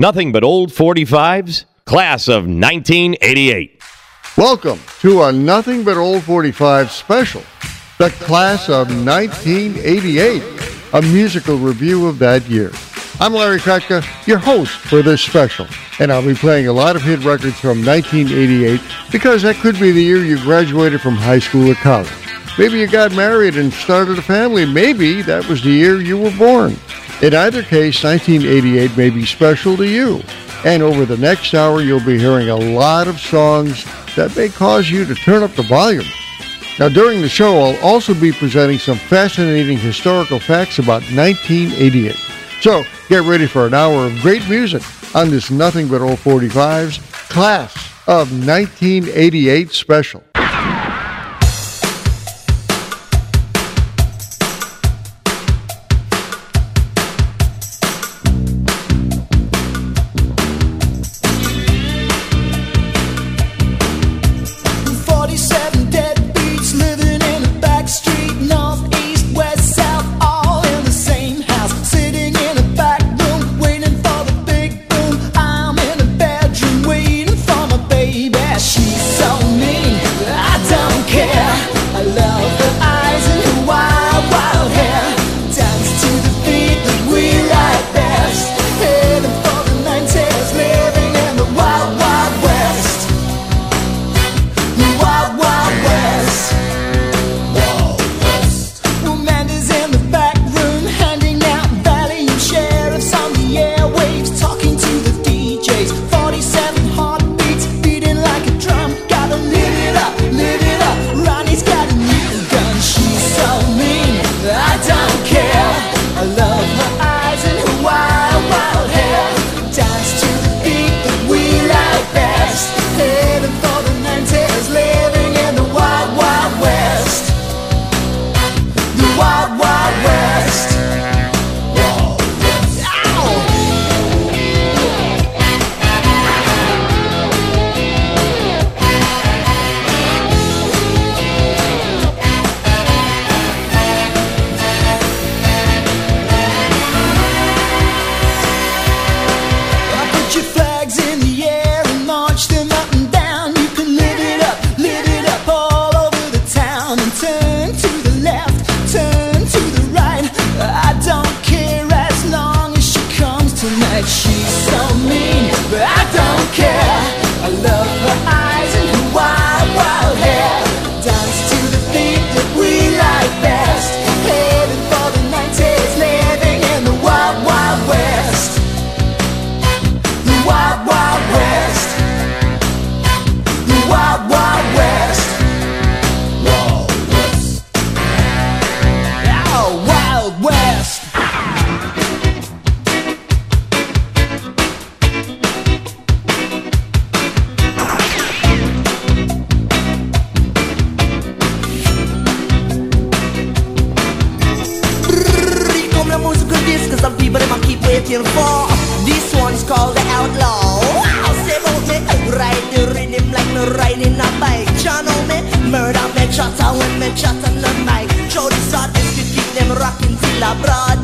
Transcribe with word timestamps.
Nothing 0.00 0.32
but 0.32 0.42
old 0.42 0.70
45s, 0.70 1.66
class 1.84 2.26
of 2.26 2.46
1988. 2.46 3.82
Welcome 4.34 4.80
to 5.00 5.24
a 5.24 5.30
Nothing 5.30 5.84
But 5.84 5.98
Old 5.98 6.22
45 6.22 6.90
special, 6.90 7.42
the 7.98 8.08
class 8.08 8.70
of 8.70 8.88
1988, 8.88 10.42
a 10.94 11.02
musical 11.02 11.58
review 11.58 12.06
of 12.06 12.18
that 12.18 12.48
year. 12.48 12.70
I'm 13.20 13.34
Larry 13.34 13.58
Kratka, 13.58 14.02
your 14.26 14.38
host 14.38 14.72
for 14.72 15.02
this 15.02 15.20
special, 15.20 15.66
and 15.98 16.10
I'll 16.10 16.24
be 16.24 16.32
playing 16.32 16.68
a 16.68 16.72
lot 16.72 16.96
of 16.96 17.02
hit 17.02 17.22
records 17.22 17.60
from 17.60 17.84
1988 17.84 18.80
because 19.12 19.42
that 19.42 19.56
could 19.56 19.78
be 19.78 19.90
the 19.90 20.02
year 20.02 20.24
you 20.24 20.38
graduated 20.38 21.02
from 21.02 21.16
high 21.16 21.40
school 21.40 21.70
or 21.70 21.74
college. 21.74 22.08
Maybe 22.58 22.78
you 22.78 22.86
got 22.86 23.14
married 23.14 23.58
and 23.58 23.70
started 23.70 24.18
a 24.18 24.22
family. 24.22 24.64
Maybe 24.64 25.20
that 25.20 25.46
was 25.46 25.62
the 25.62 25.68
year 25.68 26.00
you 26.00 26.16
were 26.16 26.34
born. 26.38 26.78
In 27.22 27.34
either 27.34 27.62
case, 27.62 28.02
1988 28.02 28.96
may 28.96 29.10
be 29.10 29.26
special 29.26 29.76
to 29.76 29.86
you. 29.86 30.22
And 30.64 30.82
over 30.82 31.04
the 31.04 31.18
next 31.18 31.52
hour, 31.52 31.82
you'll 31.82 32.04
be 32.04 32.18
hearing 32.18 32.48
a 32.48 32.56
lot 32.56 33.08
of 33.08 33.20
songs 33.20 33.84
that 34.16 34.34
may 34.36 34.48
cause 34.48 34.90
you 34.90 35.04
to 35.04 35.14
turn 35.14 35.42
up 35.42 35.52
the 35.52 35.62
volume. 35.62 36.06
Now, 36.78 36.88
during 36.88 37.20
the 37.20 37.28
show, 37.28 37.58
I'll 37.58 37.78
also 37.82 38.14
be 38.14 38.32
presenting 38.32 38.78
some 38.78 38.96
fascinating 38.96 39.76
historical 39.76 40.38
facts 40.38 40.78
about 40.78 41.02
1988. 41.12 42.16
So, 42.62 42.84
get 43.10 43.22
ready 43.24 43.46
for 43.46 43.66
an 43.66 43.74
hour 43.74 44.06
of 44.06 44.18
great 44.22 44.48
music 44.48 44.82
on 45.14 45.28
this 45.28 45.50
Nothing 45.50 45.88
But 45.88 46.00
Old 46.00 46.18
45's 46.20 46.98
Class 47.28 47.74
of 48.06 48.32
1988 48.32 49.70
special. 49.72 50.24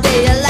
If 0.08 0.28
I 0.28 0.45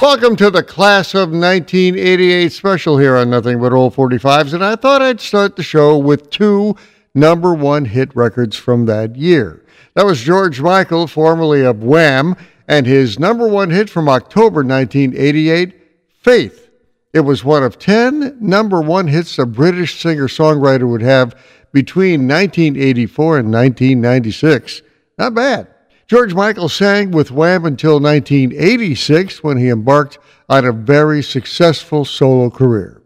Welcome 0.00 0.36
to 0.36 0.48
the 0.48 0.62
class 0.62 1.12
of 1.12 1.30
1988 1.30 2.52
special 2.52 2.98
here 2.98 3.16
on 3.16 3.30
Nothing 3.30 3.60
But 3.60 3.72
Old 3.72 3.96
45s, 3.96 4.54
and 4.54 4.64
I 4.64 4.76
thought 4.76 5.02
I'd 5.02 5.20
start 5.20 5.56
the 5.56 5.64
show 5.64 5.98
with 5.98 6.30
two 6.30 6.76
number 7.16 7.52
one 7.52 7.84
hit 7.84 8.14
records 8.14 8.56
from 8.56 8.86
that 8.86 9.16
year. 9.16 9.64
That 9.94 10.06
was 10.06 10.22
George 10.22 10.60
Michael, 10.60 11.08
formerly 11.08 11.64
of 11.64 11.82
Wham, 11.82 12.36
and 12.68 12.86
his 12.86 13.18
number 13.18 13.48
one 13.48 13.70
hit 13.70 13.90
from 13.90 14.08
October 14.08 14.62
1988, 14.62 15.74
Faith. 16.22 16.70
It 17.12 17.20
was 17.20 17.42
one 17.42 17.64
of 17.64 17.80
10 17.80 18.38
number 18.40 18.80
one 18.80 19.08
hits 19.08 19.36
a 19.36 19.46
British 19.46 20.00
singer 20.00 20.28
songwriter 20.28 20.88
would 20.88 21.02
have 21.02 21.34
between 21.72 22.28
1984 22.28 23.38
and 23.38 23.52
1996. 23.52 24.82
Not 25.18 25.34
bad. 25.34 25.66
George 26.08 26.32
Michael 26.32 26.70
sang 26.70 27.10
with 27.10 27.30
Wham 27.30 27.66
until 27.66 28.00
1986 28.00 29.44
when 29.44 29.58
he 29.58 29.68
embarked 29.68 30.18
on 30.48 30.64
a 30.64 30.72
very 30.72 31.22
successful 31.22 32.02
solo 32.06 32.48
career. 32.48 33.02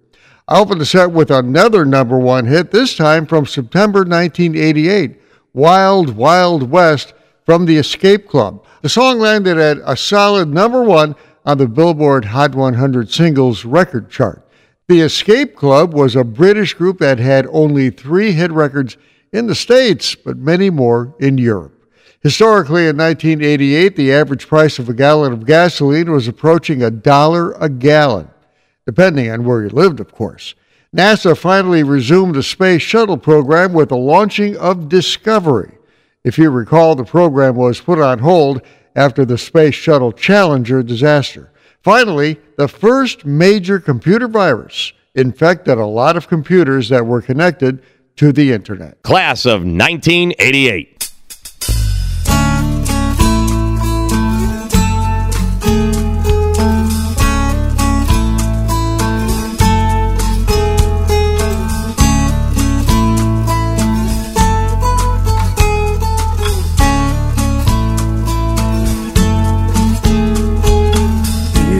I 0.46 0.60
opened 0.60 0.80
the 0.80 0.86
set 0.86 1.10
with 1.10 1.32
another 1.32 1.84
number 1.84 2.16
one 2.16 2.46
hit, 2.46 2.70
this 2.70 2.94
time 2.94 3.26
from 3.26 3.44
September 3.44 4.04
1988, 4.04 5.20
Wild 5.52 6.14
Wild 6.14 6.70
West 6.70 7.12
from 7.44 7.66
the 7.66 7.76
Escape 7.76 8.28
Club. 8.28 8.64
The 8.82 8.88
song 8.88 9.18
landed 9.18 9.58
at 9.58 9.78
a 9.84 9.96
solid 9.96 10.46
number 10.46 10.84
one 10.84 11.16
on 11.44 11.58
the 11.58 11.66
Billboard 11.66 12.26
Hot 12.26 12.54
100 12.54 13.10
Singles 13.10 13.64
record 13.64 14.10
chart. 14.10 14.48
The 14.86 15.00
Escape 15.00 15.56
Club 15.56 15.92
was 15.92 16.14
a 16.14 16.22
British 16.22 16.74
group 16.74 16.98
that 16.98 17.18
had 17.18 17.48
only 17.50 17.90
three 17.90 18.30
hit 18.30 18.52
records 18.52 18.96
in 19.32 19.48
the 19.48 19.56
States, 19.56 20.14
but 20.14 20.36
many 20.36 20.70
more 20.70 21.16
in 21.18 21.36
Europe. 21.36 21.81
Historically, 22.22 22.86
in 22.86 22.96
1988, 22.96 23.96
the 23.96 24.12
average 24.12 24.46
price 24.46 24.78
of 24.78 24.88
a 24.88 24.94
gallon 24.94 25.32
of 25.32 25.44
gasoline 25.44 26.10
was 26.10 26.28
approaching 26.28 26.82
a 26.82 26.90
dollar 26.90 27.52
a 27.52 27.68
gallon, 27.68 28.30
depending 28.86 29.28
on 29.28 29.44
where 29.44 29.62
you 29.62 29.68
lived, 29.68 29.98
of 29.98 30.12
course. 30.12 30.54
NASA 30.94 31.36
finally 31.36 31.82
resumed 31.82 32.34
the 32.34 32.42
space 32.42 32.82
shuttle 32.82 33.16
program 33.16 33.72
with 33.72 33.88
the 33.88 33.96
launching 33.96 34.56
of 34.58 34.88
Discovery. 34.88 35.72
If 36.22 36.38
you 36.38 36.50
recall, 36.50 36.94
the 36.94 37.04
program 37.04 37.56
was 37.56 37.80
put 37.80 37.98
on 37.98 38.20
hold 38.20 38.62
after 38.94 39.24
the 39.24 39.38
Space 39.38 39.74
Shuttle 39.74 40.12
Challenger 40.12 40.82
disaster. 40.82 41.50
Finally, 41.82 42.38
the 42.56 42.68
first 42.68 43.24
major 43.24 43.80
computer 43.80 44.28
virus 44.28 44.92
infected 45.14 45.78
a 45.78 45.86
lot 45.86 46.16
of 46.16 46.28
computers 46.28 46.88
that 46.90 47.04
were 47.04 47.20
connected 47.20 47.82
to 48.16 48.32
the 48.32 48.52
Internet. 48.52 49.02
Class 49.02 49.46
of 49.46 49.62
1988. 49.64 50.91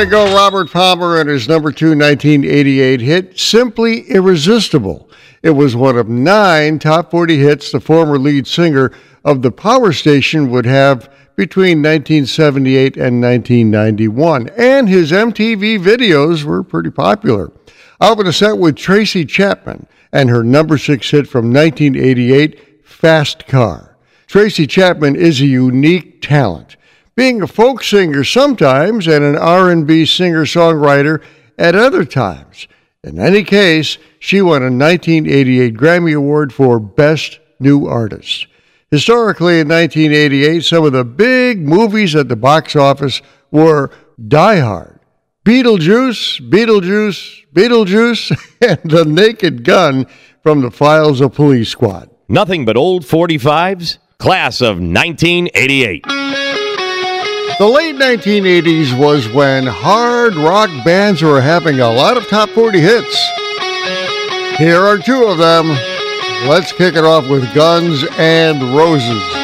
You 0.00 0.06
go, 0.06 0.34
Robert 0.34 0.70
Palmer 0.72 1.20
and 1.20 1.28
his 1.28 1.46
number 1.46 1.70
two 1.70 1.88
1988 1.88 3.02
hit, 3.02 3.38
Simply 3.38 4.08
Irresistible. 4.08 5.10
It 5.42 5.50
was 5.50 5.76
one 5.76 5.98
of 5.98 6.08
nine 6.08 6.78
top 6.78 7.10
40 7.10 7.36
hits 7.36 7.70
the 7.70 7.80
former 7.80 8.18
lead 8.18 8.46
singer 8.46 8.92
of 9.26 9.42
the 9.42 9.50
Power 9.50 9.92
Station 9.92 10.50
would 10.52 10.64
have 10.64 11.12
between 11.36 11.82
1978 11.82 12.96
and 12.96 13.20
1991, 13.20 14.48
and 14.56 14.88
his 14.88 15.12
MTV 15.12 15.78
videos 15.78 16.44
were 16.44 16.62
pretty 16.62 16.90
popular. 16.90 17.52
Out 18.00 18.16
with 18.16 18.26
a 18.26 18.32
set 18.32 18.56
with 18.56 18.76
Tracy 18.76 19.26
Chapman 19.26 19.86
and 20.12 20.30
her 20.30 20.42
number 20.42 20.78
six 20.78 21.10
hit 21.10 21.28
from 21.28 21.52
1988, 21.52 22.86
Fast 22.86 23.46
Car. 23.46 23.98
Tracy 24.26 24.66
Chapman 24.66 25.14
is 25.14 25.42
a 25.42 25.46
unique 25.46 26.22
talent 26.22 26.76
being 27.20 27.42
a 27.42 27.46
folk 27.46 27.84
singer 27.84 28.24
sometimes 28.24 29.06
and 29.06 29.22
an 29.22 29.36
R&B 29.36 30.06
singer-songwriter 30.06 31.22
at 31.58 31.74
other 31.74 32.02
times. 32.02 32.66
In 33.04 33.18
any 33.18 33.44
case, 33.44 33.98
she 34.18 34.40
won 34.40 34.62
a 34.62 34.72
1988 34.72 35.74
Grammy 35.74 36.16
Award 36.16 36.50
for 36.50 36.80
Best 36.80 37.38
New 37.58 37.86
Artist. 37.86 38.46
Historically, 38.90 39.60
in 39.60 39.68
1988, 39.68 40.64
some 40.64 40.86
of 40.86 40.92
the 40.92 41.04
big 41.04 41.60
movies 41.60 42.16
at 42.16 42.30
the 42.30 42.36
box 42.36 42.74
office 42.74 43.20
were 43.50 43.90
Die 44.26 44.58
Hard, 44.58 44.98
Beetlejuice, 45.44 46.48
Beetlejuice, 46.48 47.52
Beetlejuice, 47.52 48.30
and 48.66 48.90
The 48.90 49.04
Naked 49.04 49.62
Gun 49.62 50.06
from 50.42 50.62
the 50.62 50.70
Files 50.70 51.20
of 51.20 51.34
Police 51.34 51.68
Squad. 51.68 52.08
Nothing 52.30 52.64
but 52.64 52.78
old 52.78 53.04
45s, 53.04 53.98
class 54.16 54.62
of 54.62 54.78
1988. 54.78 56.06
The 57.60 57.68
late 57.68 57.94
1980s 57.96 58.96
was 58.96 59.28
when 59.28 59.66
hard 59.66 60.34
rock 60.34 60.70
bands 60.82 61.20
were 61.20 61.42
having 61.42 61.80
a 61.80 61.90
lot 61.90 62.16
of 62.16 62.26
top 62.26 62.48
40 62.48 62.80
hits. 62.80 63.14
Here 64.56 64.80
are 64.80 64.96
two 64.96 65.26
of 65.26 65.36
them. 65.36 65.68
Let's 66.48 66.72
kick 66.72 66.94
it 66.94 67.04
off 67.04 67.28
with 67.28 67.52
Guns 67.52 68.02
N' 68.16 68.74
Roses. 68.74 69.39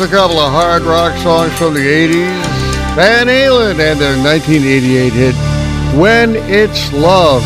A 0.00 0.08
couple 0.08 0.38
of 0.38 0.50
hard 0.50 0.82
rock 0.84 1.14
songs 1.18 1.52
from 1.58 1.74
the 1.74 1.80
80s. 1.80 2.94
Van 2.94 3.26
Halen 3.26 3.72
and 3.72 4.00
their 4.00 4.16
1988 4.16 5.12
hit, 5.12 5.34
When 6.00 6.36
It's 6.50 6.90
Love. 6.94 7.42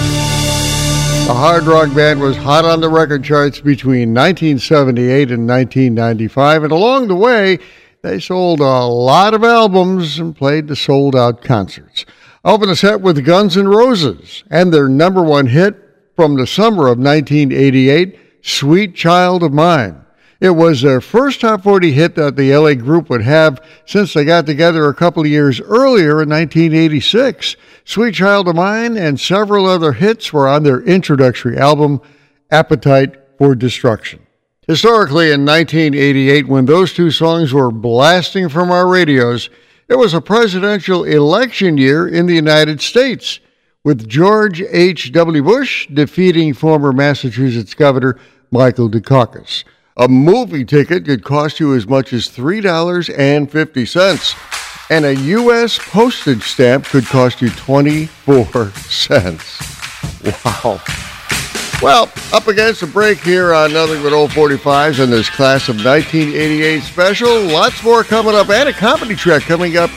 The 1.27 1.35
hard 1.35 1.65
rock 1.65 1.93
band 1.97 2.21
was 2.21 2.37
hot 2.37 2.65
on 2.65 2.81
the 2.81 2.89
record 2.89 3.25
charts 3.25 3.61
between 3.61 4.15
1978 4.15 5.33
and 5.33 5.49
1995, 5.49 6.63
and 6.63 6.73
along 6.73 7.09
the 7.09 7.17
way, 7.17 7.59
they 8.03 8.21
sold 8.21 8.61
a 8.61 8.85
lot 8.85 9.35
of 9.35 9.43
albums 9.43 10.21
and 10.21 10.37
played 10.37 10.69
the 10.69 10.77
sold 10.77 11.17
out 11.17 11.43
concerts. 11.43 12.07
Open 12.45 12.71
a 12.71 12.77
set 12.77 13.01
with 13.01 13.25
Guns 13.25 13.57
N' 13.57 13.67
Roses 13.67 14.45
and 14.49 14.73
their 14.73 14.89
number 14.89 15.25
one 15.25 15.49
hit 15.49 15.75
from 16.15 16.37
the 16.37 16.47
summer 16.47 16.87
of 16.87 16.99
1988, 16.99 18.17
Sweet 18.43 18.95
Child 18.95 19.43
of 19.43 19.53
Mine. 19.53 20.04
It 20.45 20.57
was 20.57 20.83
their 20.83 21.01
first 21.01 21.41
top 21.41 21.63
40 21.63 21.93
hit 21.93 22.17
that 22.17 22.37
the 22.37 22.55
LA 22.55 22.75
group 22.75 23.09
would 23.09 23.23
have 23.23 23.67
since 23.87 24.13
they 24.13 24.27
got 24.27 24.45
together 24.45 24.87
a 24.87 24.95
couple 24.95 25.23
of 25.23 25.29
years 25.31 25.59
earlier 25.59 26.21
in 26.21 26.29
1986. 26.29 27.57
Sweet 27.87 28.15
Child 28.15 28.49
of 28.49 28.55
Mine 28.55 28.99
and 28.99 29.19
several 29.19 29.65
other 29.65 29.93
hits 29.93 30.35
were 30.35 30.47
on 30.47 30.63
their 30.63 30.83
introductory 30.83 31.57
album, 31.57 32.03
Appetite 32.51 33.15
for 33.39 33.55
Destruction. 33.55 34.21
Historically, 34.69 35.33
in 35.33 35.47
1988, 35.47 36.47
when 36.47 36.67
those 36.67 36.93
two 36.93 37.11
songs 37.11 37.55
were 37.55 37.71
blasting 37.71 38.51
from 38.51 38.71
our 38.71 38.87
radios, 38.87 39.49
it 39.89 39.97
was 39.97 40.13
a 40.13 40.21
presidential 40.21 41.05
election 41.05 41.79
year 41.79 42.07
in 42.07 42.27
the 42.27 42.35
United 42.35 42.83
States, 42.83 43.41
with 43.83 44.07
George 44.07 44.61
H.W. 44.61 45.43
Bush 45.43 45.87
defeating 45.87 46.53
former 46.53 46.93
Massachusetts 46.93 47.73
Governor 47.73 48.19
Michael 48.51 48.91
Dukakis. 48.91 49.65
A 49.97 50.09
movie 50.09 50.65
ticket 50.65 51.05
could 51.05 51.23
cost 51.23 51.61
you 51.61 51.73
as 51.73 51.87
much 51.87 52.13
as 52.13 52.27
$3.50, 52.27 54.91
and 54.91 55.05
a 55.05 55.15
U.S. 55.15 55.79
postage 55.79 56.43
stamp 56.43 56.87
could 56.87 57.07
cost 57.07 57.41
you 57.41 57.49
24 57.51 58.73
cents. 58.73 59.61
Wow. 60.45 60.81
Well, 61.81 62.11
up 62.33 62.49
against 62.49 62.81
the 62.81 62.89
break 62.89 63.21
here 63.21 63.55
on 63.55 63.73
Nothing 63.73 64.03
But 64.03 64.13
Old 64.13 64.33
45s 64.33 64.99
in 64.99 65.11
this 65.11 65.31
class 65.31 65.69
of 65.69 65.77
1988 65.77 66.83
special. 66.83 67.43
Lots 67.43 67.81
more 67.85 68.03
coming 68.03 68.35
up, 68.35 68.51
and 68.51 68.69
a 68.69 68.73
comedy 68.73 69.15
track 69.15 69.43
coming 69.43 69.77
up 69.77 69.91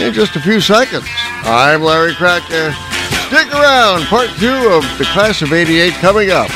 in 0.00 0.12
just 0.14 0.34
a 0.34 0.40
few 0.40 0.60
seconds. 0.60 1.06
I'm 1.44 1.80
Larry 1.80 2.14
Kratka. 2.14 2.74
Stick 3.28 3.54
around, 3.54 4.02
part 4.06 4.30
two 4.40 4.72
of 4.72 4.82
the 4.98 5.04
class 5.12 5.42
of 5.42 5.52
88 5.52 5.92
coming 5.94 6.32
up. 6.32 6.50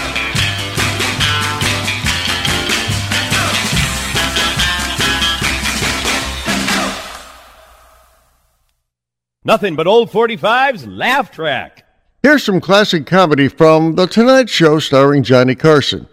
Nothing 9.50 9.74
but 9.74 9.88
old 9.88 10.12
45's 10.12 10.86
laugh 10.86 11.32
track. 11.32 11.84
Here's 12.22 12.44
some 12.44 12.60
classic 12.60 13.04
comedy 13.04 13.48
from 13.48 13.96
The 13.96 14.06
Tonight 14.06 14.48
Show 14.48 14.78
starring 14.78 15.24
Johnny 15.24 15.56
Carson. 15.56 16.06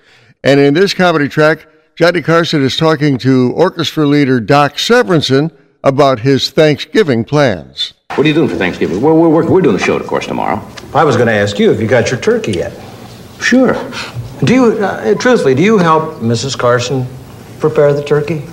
And 0.44 0.60
in 0.60 0.74
this 0.74 0.96
comedy 0.96 1.30
track, 1.30 1.68
Johnny 1.96 2.24
Carson 2.24 2.64
is 2.64 2.76
talking 2.76 3.20
to 3.20 3.54
orchestra 3.56 4.08
leader 4.08 4.40
Doc 4.40 4.78
Severinsen 4.78 5.56
about 5.84 6.22
his 6.22 6.50
Thanksgiving 6.50 7.24
plans. 7.24 7.94
What 8.16 8.26
are 8.26 8.28
you 8.28 8.34
doing 8.34 8.50
for 8.50 8.56
Thanksgiving? 8.56 9.02
We're, 9.02 9.14
we're, 9.14 9.30
we're, 9.30 9.48
we're 9.48 9.62
doing 9.62 9.78
the 9.78 9.84
show, 9.84 9.96
of 9.98 10.08
course, 10.08 10.26
tomorrow. 10.26 10.60
I 10.96 11.04
was 11.04 11.16
going 11.16 11.28
to 11.28 11.34
ask 11.34 11.60
you 11.60 11.72
if 11.72 11.80
you 11.80 11.86
got 11.86 12.10
your 12.10 12.20
turkey 12.20 12.54
yet. 12.54 12.74
Sure. 13.40 13.76
Do 14.46 14.52
you, 14.52 14.84
uh, 14.84 15.14
truthfully, 15.14 15.54
do 15.54 15.62
you 15.62 15.78
help 15.78 16.22
Mrs. 16.22 16.58
Carson 16.58 17.06
prepare 17.60 17.94
the 17.94 18.04
turkey? 18.04 18.48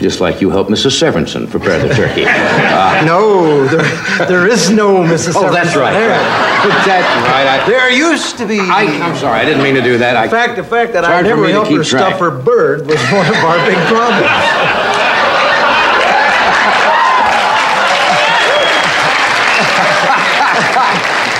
Just 0.00 0.20
like 0.20 0.40
you 0.40 0.50
helped 0.50 0.70
Mrs. 0.70 1.00
Severinsen 1.00 1.48
prepare 1.50 1.78
the 1.86 1.94
turkey. 1.94 2.24
Uh, 2.74 3.02
no, 3.06 3.66
there, 3.68 4.26
there 4.26 4.46
is 4.48 4.68
no 4.68 4.96
Mrs. 4.96 5.34
oh, 5.36 5.52
that's 5.52 5.76
right. 5.76 5.92
there. 5.92 6.08
That's 6.84 7.06
right. 7.28 7.46
I, 7.46 7.68
There 7.68 7.90
used 7.90 8.36
to 8.38 8.46
be. 8.46 8.58
I, 8.58 8.82
I'm 9.00 9.16
sorry. 9.16 9.38
I 9.38 9.44
didn't 9.44 9.62
mean 9.62 9.74
to 9.74 9.82
do 9.82 9.98
that. 9.98 10.22
In 10.24 10.30
fact, 10.30 10.56
the 10.56 10.64
fact 10.64 10.92
that 10.94 11.04
I 11.04 11.20
never 11.22 11.48
helped 11.48 11.70
her 11.70 11.84
track. 11.84 12.16
stuff 12.16 12.20
her 12.20 12.30
bird 12.30 12.86
was 12.86 12.96
one 13.12 13.26
of 13.26 13.36
our 13.44 13.64
big 13.64 13.78
problems. 13.86 14.26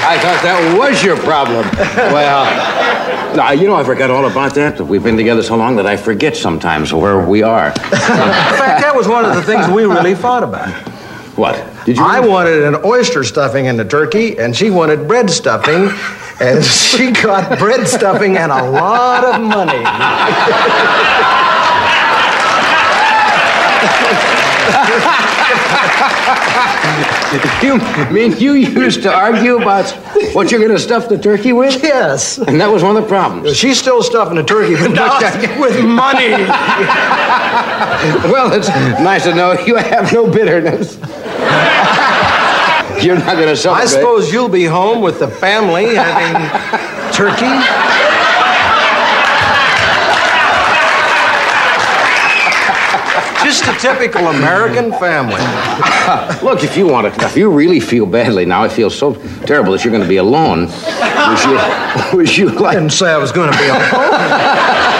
I 0.06 0.18
thought 0.20 0.40
that 0.44 0.76
was 0.78 1.02
your 1.02 1.16
problem. 1.16 1.64
well, 2.12 2.44
no, 3.36 3.50
you 3.50 3.66
know, 3.66 3.74
I 3.74 3.84
forgot 3.84 4.10
all 4.10 4.26
about 4.26 4.54
that. 4.54 4.80
We've 4.80 5.02
been 5.02 5.16
together 5.16 5.42
so 5.42 5.56
long 5.56 5.76
that 5.76 5.86
I 5.86 5.96
forget 5.96 6.36
sometimes 6.36 6.92
where 6.92 7.26
we 7.26 7.42
are. 7.42 7.68
In 7.68 7.72
fact, 7.74 8.80
that 8.82 8.92
was 8.94 9.08
one 9.08 9.24
of 9.24 9.34
the 9.34 9.42
things 9.42 9.68
we 9.68 9.84
really 9.84 10.14
fought 10.14 10.42
about. 10.42 10.68
What? 11.36 11.66
Did 11.84 11.96
you? 11.96 12.04
I 12.04 12.20
wanted 12.20 12.62
an 12.62 12.76
oyster 12.84 13.24
stuffing 13.24 13.66
in 13.66 13.76
the 13.76 13.84
turkey, 13.84 14.38
and 14.38 14.54
she 14.54 14.70
wanted 14.70 15.08
bread 15.08 15.28
stuffing, 15.28 15.90
and 16.40 16.64
she 16.90 17.10
got 17.10 17.58
bread 17.58 17.88
stuffing 17.88 18.36
and 18.36 18.52
a 18.52 18.70
lot 18.70 19.24
of 19.24 19.40
money. 19.40 19.84
You 27.62 27.78
mean 28.12 28.36
you 28.38 28.52
used 28.52 29.02
to 29.02 29.12
argue 29.12 29.60
about 29.60 29.90
what 30.34 30.50
you're 30.50 30.60
going 30.60 30.72
to 30.72 30.78
stuff 30.78 31.08
the 31.08 31.18
turkey 31.18 31.52
with? 31.52 31.82
Yes. 31.82 32.38
And 32.38 32.60
that 32.60 32.70
was 32.70 32.82
one 32.82 32.96
of 32.96 33.02
the 33.02 33.08
problems. 33.08 33.56
She's 33.56 33.78
still 33.78 34.02
stuffing 34.02 34.36
the 34.36 34.44
turkey, 34.44 34.74
but 34.74 34.88
not 34.92 35.22
with 35.58 35.84
money. 35.84 36.30
Well, 38.30 38.52
it's 38.52 38.68
nice 38.68 39.24
to 39.24 39.34
know 39.34 39.52
you 39.52 39.76
have 39.76 40.12
no 40.12 40.30
bitterness. 40.30 40.98
You're 43.02 43.18
not 43.18 43.36
going 43.36 43.48
to 43.48 43.56
celebrate. 43.56 43.82
I 43.82 43.86
suppose 43.86 44.32
you'll 44.32 44.48
be 44.48 44.64
home 44.64 45.02
with 45.02 45.18
the 45.18 45.28
family 45.28 45.96
having 45.96 47.12
turkey. 47.12 47.44
Just 53.64 53.84
a 53.84 53.88
typical 53.88 54.28
American 54.28 54.92
family. 54.92 55.40
Look, 56.42 56.62
if 56.64 56.76
you 56.76 56.86
want 56.86 57.14
to, 57.14 57.24
if 57.24 57.36
you 57.36 57.50
really 57.50 57.80
feel 57.80 58.06
badly 58.06 58.44
now, 58.44 58.62
I 58.62 58.68
feel 58.68 58.90
so 58.90 59.14
terrible 59.46 59.72
that 59.72 59.84
you're 59.84 59.92
going 59.92 60.02
to 60.02 60.08
be 60.08 60.16
alone. 60.18 60.66
Would 60.66 61.44
you, 61.44 61.58
would 62.16 62.36
you 62.36 62.66
I 62.66 62.74
didn't 62.74 62.90
say 62.90 63.10
I 63.10 63.18
was 63.18 63.32
going 63.32 63.50
to 63.52 63.58
be 63.58 63.68
alone. 63.68 64.80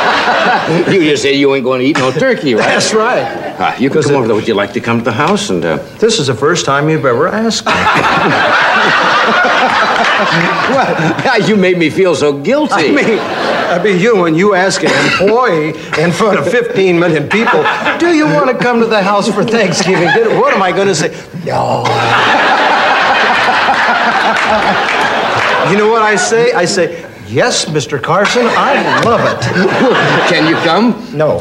You 0.89 1.01
just 1.11 1.23
say 1.23 1.35
you 1.35 1.55
ain't 1.55 1.65
going 1.65 1.81
to 1.81 1.87
eat 1.87 1.99
no 1.99 2.11
turkey, 2.11 2.55
right? 2.55 2.65
That's 2.65 2.95
right. 2.95 3.23
Uh, 3.23 3.77
you 3.79 3.91
can 3.91 4.03
come 4.03 4.15
over. 4.15 4.35
Would 4.35 4.49
you 4.49 4.55
like 4.55 4.73
to 4.73 4.81
come 4.81 4.99
to 4.99 5.05
the 5.05 5.13
house 5.13 5.51
and? 5.51 5.63
Uh, 5.65 5.77
This 5.99 6.19
is 6.19 6.29
the 6.29 6.35
first 6.35 6.65
time 6.65 6.89
you've 6.89 7.05
ever 7.05 7.29
asked 7.29 7.67
me. 7.67 7.73
well, 10.75 11.49
you 11.49 11.57
made 11.57 11.77
me 11.79 11.91
feel 11.91 12.15
so 12.15 12.33
guilty. 12.33 12.75
I 12.75 12.91
mean, 12.91 13.19
I 13.19 13.83
mean, 13.83 14.01
you 14.01 14.17
when 14.17 14.35
you 14.35 14.55
ask 14.55 14.83
an 14.85 14.91
employee 15.07 15.71
in 15.99 16.13
front 16.13 16.39
of 16.39 16.49
15 16.51 16.99
million 16.99 17.29
people, 17.29 17.65
do 17.99 18.15
you 18.15 18.27
want 18.27 18.49
to 18.51 18.54
come 18.61 18.81
to 18.81 18.87
the 18.87 19.03
house 19.03 19.29
for 19.33 19.45
Thanksgiving 19.45 20.09
dinner? 20.15 20.39
What 20.41 20.55
am 20.55 20.63
I 20.63 20.73
going 20.73 20.89
to 20.89 20.95
say? 20.95 21.09
No. 21.45 21.85
you 25.71 25.79
know 25.79 25.91
what 25.91 26.03
I 26.03 26.17
say? 26.17 26.53
I 26.53 26.65
say, 26.65 27.11
yes, 27.27 27.67
Mr. 27.67 28.03
Carson, 28.03 28.47
I 28.47 29.03
love 29.05 29.21
it. 29.21 29.41
Can 30.29 30.49
you 30.49 30.57
come? 30.57 31.17
No. 31.17 31.41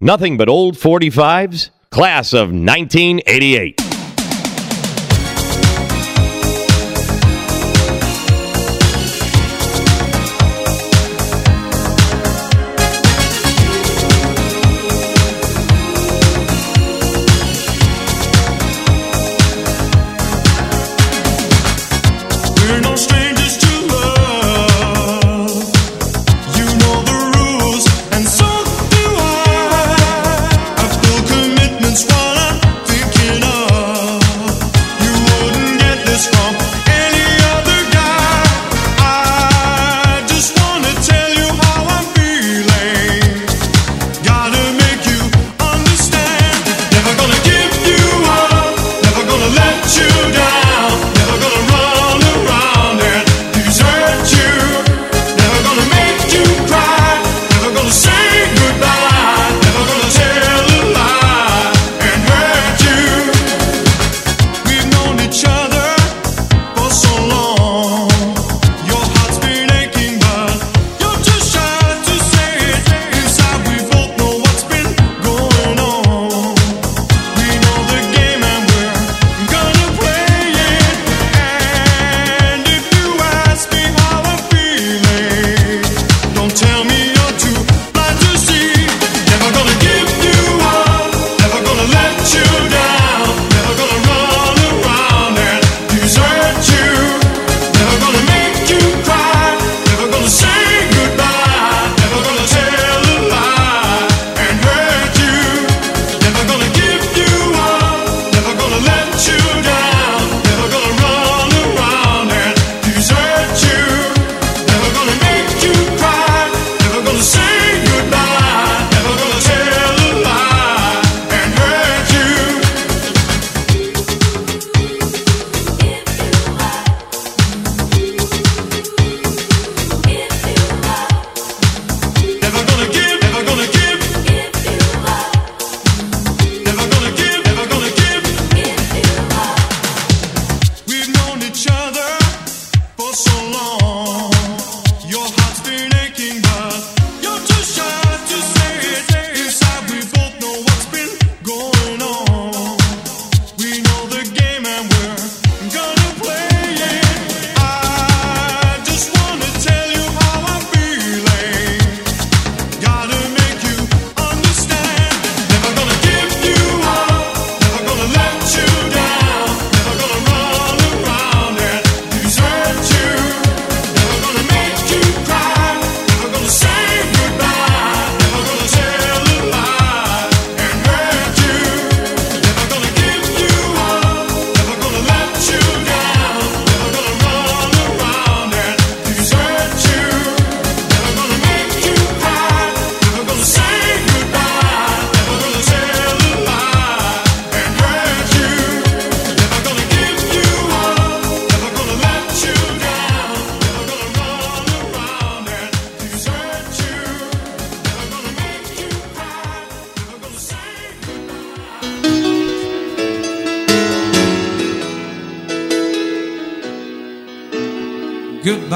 Nothing 0.00 0.36
but 0.36 0.48
old 0.48 0.76
45's 0.76 1.70
class 1.90 2.32
of 2.32 2.48
1988. 2.50 3.81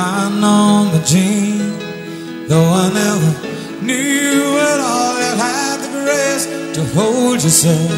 Goodbye, 0.06 0.38
Norma 0.40 1.02
Jean. 1.04 1.58
Though 2.46 2.70
I 2.82 2.92
never 2.92 3.30
knew 3.84 4.56
it 4.70 4.80
all, 4.80 5.14
you 5.18 5.32
had 5.44 5.76
the 5.82 5.88
grace 6.04 6.46
to 6.76 6.82
hold 6.94 7.42
yourself 7.42 7.90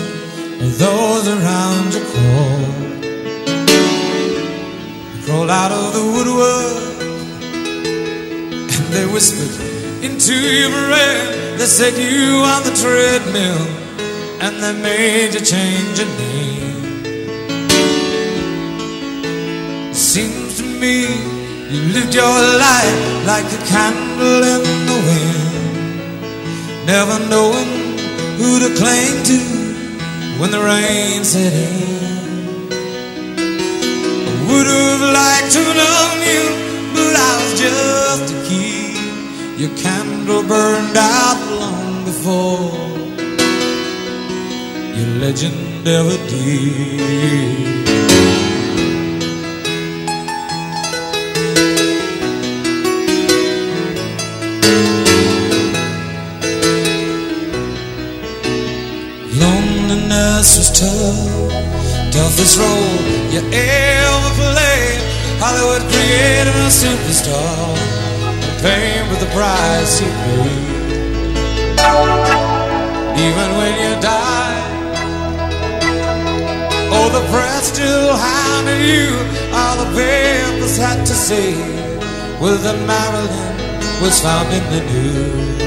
with 0.59 0.79
those 0.79 1.29
around 1.29 1.93
you 1.93 2.03
crawl. 2.11 2.65
Crawled 5.25 5.51
out 5.51 5.73
of 5.73 5.93
the 5.97 6.05
woodwork 6.15 7.03
and 8.77 8.87
they 8.95 9.07
whispered 9.13 9.55
into 10.03 10.35
your 10.35 10.71
brain. 10.71 11.59
They 11.59 11.67
said 11.67 11.95
you 11.99 12.43
on 12.53 12.63
the 12.63 12.73
treadmill 12.83 13.67
and 14.41 14.63
they 14.63 14.73
made 14.81 15.35
you 15.35 15.41
change 15.41 15.99
your 15.99 16.09
name. 16.17 16.79
Seems 19.93 20.57
to 20.57 20.65
me 20.65 21.28
you 21.71 21.81
lived 21.93 22.15
your 22.15 22.25
life 22.25 23.27
like 23.27 23.45
a 23.45 23.61
candle 23.67 24.43
in 24.55 24.63
the 24.89 24.99
wind, 25.09 26.87
never 26.87 27.19
knowing 27.29 27.69
who 28.39 28.59
to 28.59 28.71
cling 28.81 29.23
to 29.25 29.39
when 30.41 30.51
the 30.51 30.59
rain 30.59 31.25
set 31.25 31.53
in. 31.53 32.73
I 34.27 34.35
would 34.49 34.67
have 34.67 35.03
liked 35.21 35.53
to 35.59 35.65
know 35.81 36.03
you, 36.31 36.45
but 36.95 37.15
I 37.29 37.33
was 37.37 37.53
just 37.61 38.33
a 38.33 38.39
kid. 38.49 39.61
Your 39.61 39.77
candle 39.77 40.43
burned 40.45 40.97
out 40.97 41.41
long 41.61 42.05
before 42.07 42.73
your 44.97 45.11
legend 45.21 45.87
ever 45.87 46.17
did. 46.29 47.79
Toughest 62.13 62.59
role 62.59 63.01
you 63.33 63.41
ever 63.53 64.31
played. 64.37 65.01
Hollywood 65.41 65.83
created 65.93 66.55
a 66.55 66.71
superstar, 66.71 67.77
paying 68.63 69.09
with 69.11 69.21
the 69.21 69.31
price 69.37 70.01
you 70.01 70.11
paid. 70.25 70.79
Even 73.27 73.49
when 73.59 73.75
you 73.83 73.93
die, 74.01 74.63
oh, 76.97 77.09
the 77.17 77.23
press 77.33 77.73
still 77.73 78.17
hounded 78.17 78.81
you. 78.83 79.09
All 79.53 79.77
the 79.85 79.91
papers 79.97 80.77
had 80.77 81.07
to 81.07 81.15
say 81.15 81.55
was 82.41 82.63
that 82.63 82.79
Marilyn 82.87 83.57
was 84.03 84.21
found 84.21 84.49
in 84.53 84.65
the 84.75 84.81
news. 84.93 85.59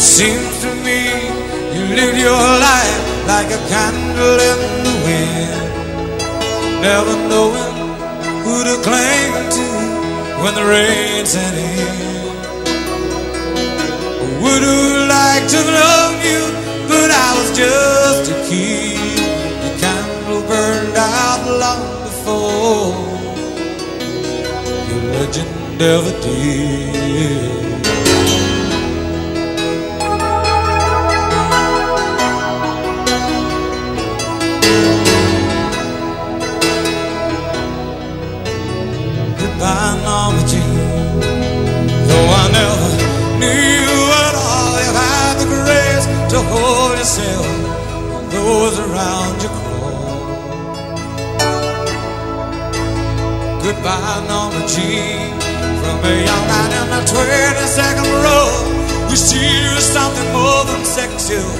Seems 0.00 0.59
lived 1.94 2.18
your 2.18 2.46
life 2.68 3.26
like 3.26 3.50
a 3.50 3.60
candle 3.68 4.38
in 4.50 4.58
the 4.86 4.94
wind, 5.06 5.62
never 6.82 7.16
knowing 7.28 7.76
who 8.44 8.54
to 8.68 8.76
cling 8.86 9.32
to 9.56 9.66
when 10.42 10.54
the 10.54 10.64
rain 10.64 11.26
set 11.26 11.54
in. 11.54 12.10
Would 14.42 14.62
have 14.62 15.08
liked 15.14 15.50
to 15.54 15.62
love 15.80 16.16
you, 16.30 16.42
but 16.88 17.08
I 17.10 17.28
was 17.38 17.50
just 17.56 18.30
a 18.30 18.36
kid. 18.48 19.20
The 19.64 19.72
candle 19.82 20.42
burned 20.48 20.96
out 20.96 21.42
long 21.62 21.84
before 22.06 22.94
your 24.88 25.02
legend 25.12 25.82
ever 25.82 26.12
did. 26.22 27.69
When 48.50 48.74
around 48.90 49.36
you 49.42 49.50
crawl. 49.58 50.30
Goodbye, 53.62 54.20
Norma 54.28 54.62
Jean. 54.66 55.38
From 55.80 55.98
a 56.10 56.14
young 56.28 56.44
man 56.50 56.70
in 56.80 56.86
the 56.94 57.02
22nd 57.14 58.10
row, 58.24 58.50
we 59.08 59.16
see 59.16 59.50
you 59.66 59.76
something 59.94 60.28
more 60.32 60.62
than 60.70 60.82
sexual, 60.84 61.52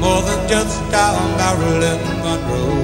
more 0.00 0.22
than 0.22 0.40
just 0.48 0.80
our 1.04 1.22
Marilyn 1.38 2.00
Monroe. 2.24 2.82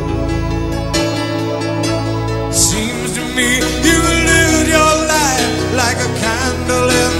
Seems 2.53 3.11
to 3.16 3.22
me 3.36 3.48
you 3.86 3.98
lived 4.30 4.68
your 4.78 4.94
life 5.14 5.51
like 5.74 5.98
a 6.09 6.11
candle 6.22 6.88
in 7.03 7.20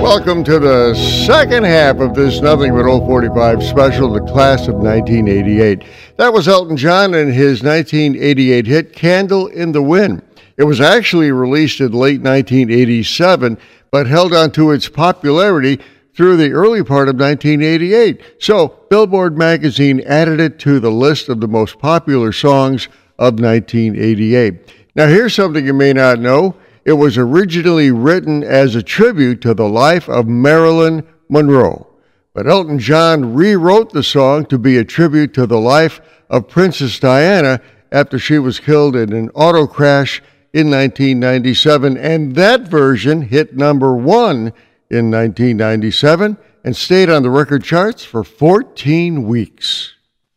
Welcome 0.00 0.44
to 0.44 0.58
the 0.58 0.94
second 1.26 1.64
half 1.64 2.00
of 2.00 2.14
this 2.14 2.40
Nothing 2.40 2.74
But 2.74 2.86
Old 2.86 3.06
45 3.06 3.62
special, 3.62 4.10
the 4.10 4.22
class 4.32 4.66
of 4.66 4.76
1988. 4.76 5.84
That 6.16 6.32
was 6.32 6.48
Elton 6.48 6.78
John 6.78 7.12
and 7.12 7.30
his 7.30 7.62
1988 7.62 8.66
hit 8.66 8.92
Candle 8.94 9.48
in 9.48 9.72
the 9.72 9.82
Wind. 9.82 10.22
It 10.56 10.64
was 10.64 10.80
actually 10.80 11.32
released 11.32 11.80
in 11.80 11.92
late 11.92 12.22
1987, 12.22 13.58
but 13.90 14.06
held 14.06 14.32
on 14.32 14.50
to 14.52 14.70
its 14.70 14.88
popularity 14.88 15.78
through 16.16 16.38
the 16.38 16.52
early 16.52 16.82
part 16.82 17.10
of 17.10 17.20
1988. 17.20 18.22
So, 18.38 18.68
Billboard 18.88 19.36
magazine 19.36 20.00
added 20.06 20.40
it 20.40 20.58
to 20.60 20.80
the 20.80 20.90
list 20.90 21.28
of 21.28 21.40
the 21.40 21.46
most 21.46 21.78
popular 21.78 22.32
songs 22.32 22.88
of 23.18 23.38
1988. 23.38 24.72
Now, 24.96 25.08
here's 25.08 25.34
something 25.34 25.64
you 25.66 25.74
may 25.74 25.92
not 25.92 26.20
know. 26.20 26.56
It 26.84 26.94
was 26.94 27.18
originally 27.18 27.90
written 27.90 28.42
as 28.42 28.74
a 28.74 28.82
tribute 28.82 29.40
to 29.42 29.54
the 29.54 29.68
life 29.68 30.08
of 30.08 30.26
Marilyn 30.26 31.06
Monroe. 31.28 31.86
But 32.32 32.46
Elton 32.46 32.78
John 32.78 33.34
rewrote 33.34 33.92
the 33.92 34.02
song 34.02 34.46
to 34.46 34.58
be 34.58 34.78
a 34.78 34.84
tribute 34.84 35.34
to 35.34 35.46
the 35.46 35.58
life 35.58 36.00
of 36.28 36.48
Princess 36.48 36.98
Diana 36.98 37.60
after 37.92 38.18
she 38.18 38.38
was 38.38 38.60
killed 38.60 38.96
in 38.96 39.12
an 39.12 39.30
auto 39.34 39.66
crash 39.66 40.22
in 40.52 40.70
1997. 40.70 41.96
And 41.96 42.34
that 42.36 42.62
version 42.62 43.22
hit 43.22 43.56
number 43.56 43.94
one 43.94 44.52
in 44.90 45.10
1997 45.10 46.36
and 46.64 46.76
stayed 46.76 47.10
on 47.10 47.22
the 47.22 47.30
record 47.30 47.64
charts 47.64 48.04
for 48.04 48.22
14 48.22 49.24
weeks. 49.26 49.94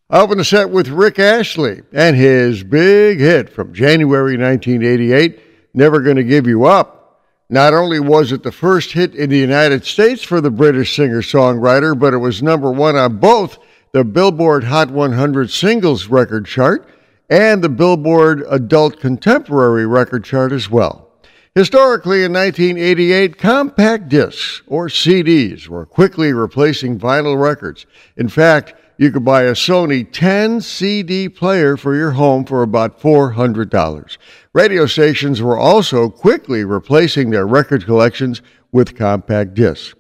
Up 0.10 0.32
in 0.32 0.38
the 0.38 0.46
set 0.46 0.70
with 0.70 0.90
Rick 0.90 1.20
Astley 1.20 1.82
and 1.92 2.16
his 2.16 2.64
big 2.64 3.20
hit 3.20 3.50
from 3.50 3.74
January 3.74 4.38
1988, 4.38 5.40
Never 5.74 6.02
Gonna 6.02 6.24
Give 6.24 6.46
You 6.46 6.66
Up. 6.66 7.22
Not 7.50 7.74
only 7.74 8.00
was 8.00 8.32
it 8.32 8.44
the 8.44 8.52
first 8.52 8.92
hit 8.92 9.16
in 9.16 9.30
the 9.30 9.38
United 9.38 9.86
States 9.86 10.24
for 10.24 10.40
the 10.40 10.52
British 10.52 10.96
singer 10.96 11.22
songwriter, 11.22 11.98
but 11.98 12.14
it 12.14 12.18
was 12.18 12.44
number 12.44 12.72
one 12.72 12.96
on 12.96 13.18
both 13.18 13.58
the 13.92 14.04
Billboard 14.04 14.64
Hot 14.64 14.92
100 14.92 15.50
Singles 15.50 16.08
record 16.08 16.46
chart 16.46 16.88
and 17.30 17.64
the 17.64 17.70
Billboard 17.70 18.44
Adult 18.50 19.00
Contemporary 19.00 19.86
record 19.86 20.24
chart 20.24 20.52
as 20.52 20.70
well. 20.70 21.10
Historically, 21.56 22.24
in 22.24 22.34
1988, 22.34 23.38
compact 23.38 24.10
discs, 24.10 24.64
or 24.66 24.88
CDs, 24.88 25.68
were 25.68 25.86
quickly 25.86 26.34
replacing 26.34 27.00
vinyl 27.00 27.40
records. 27.40 27.86
In 28.18 28.28
fact, 28.28 28.74
you 29.04 29.12
could 29.12 29.26
buy 29.26 29.44
a 29.44 29.52
Sony 29.52 30.10
10 30.10 30.62
CD 30.62 31.28
player 31.28 31.76
for 31.76 31.94
your 31.94 32.12
home 32.12 32.46
for 32.46 32.64
about 32.64 33.02
$400. 33.02 34.18
Radio 34.54 34.86
stations 34.86 35.42
were 35.42 35.58
also 35.58 36.10
quickly 36.10 36.64
replacing 36.64 37.30
their 37.30 37.46
record 37.46 37.84
collections 37.84 38.42
with 38.72 38.98
compact 38.98 39.56
discs. 39.56 39.94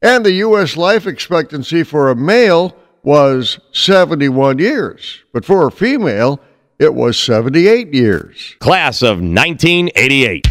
And 0.00 0.24
the 0.24 0.32
U.S. 0.32 0.76
life 0.76 1.06
expectancy 1.06 1.82
for 1.82 2.08
a 2.08 2.16
male 2.16 2.74
was 3.02 3.60
71 3.72 4.58
years, 4.58 5.22
but 5.32 5.44
for 5.44 5.66
a 5.66 5.70
female, 5.70 6.40
it 6.78 6.94
was 6.94 7.18
78 7.18 7.92
years. 7.92 8.56
Class 8.60 9.02
of 9.02 9.18
1988. 9.18 10.46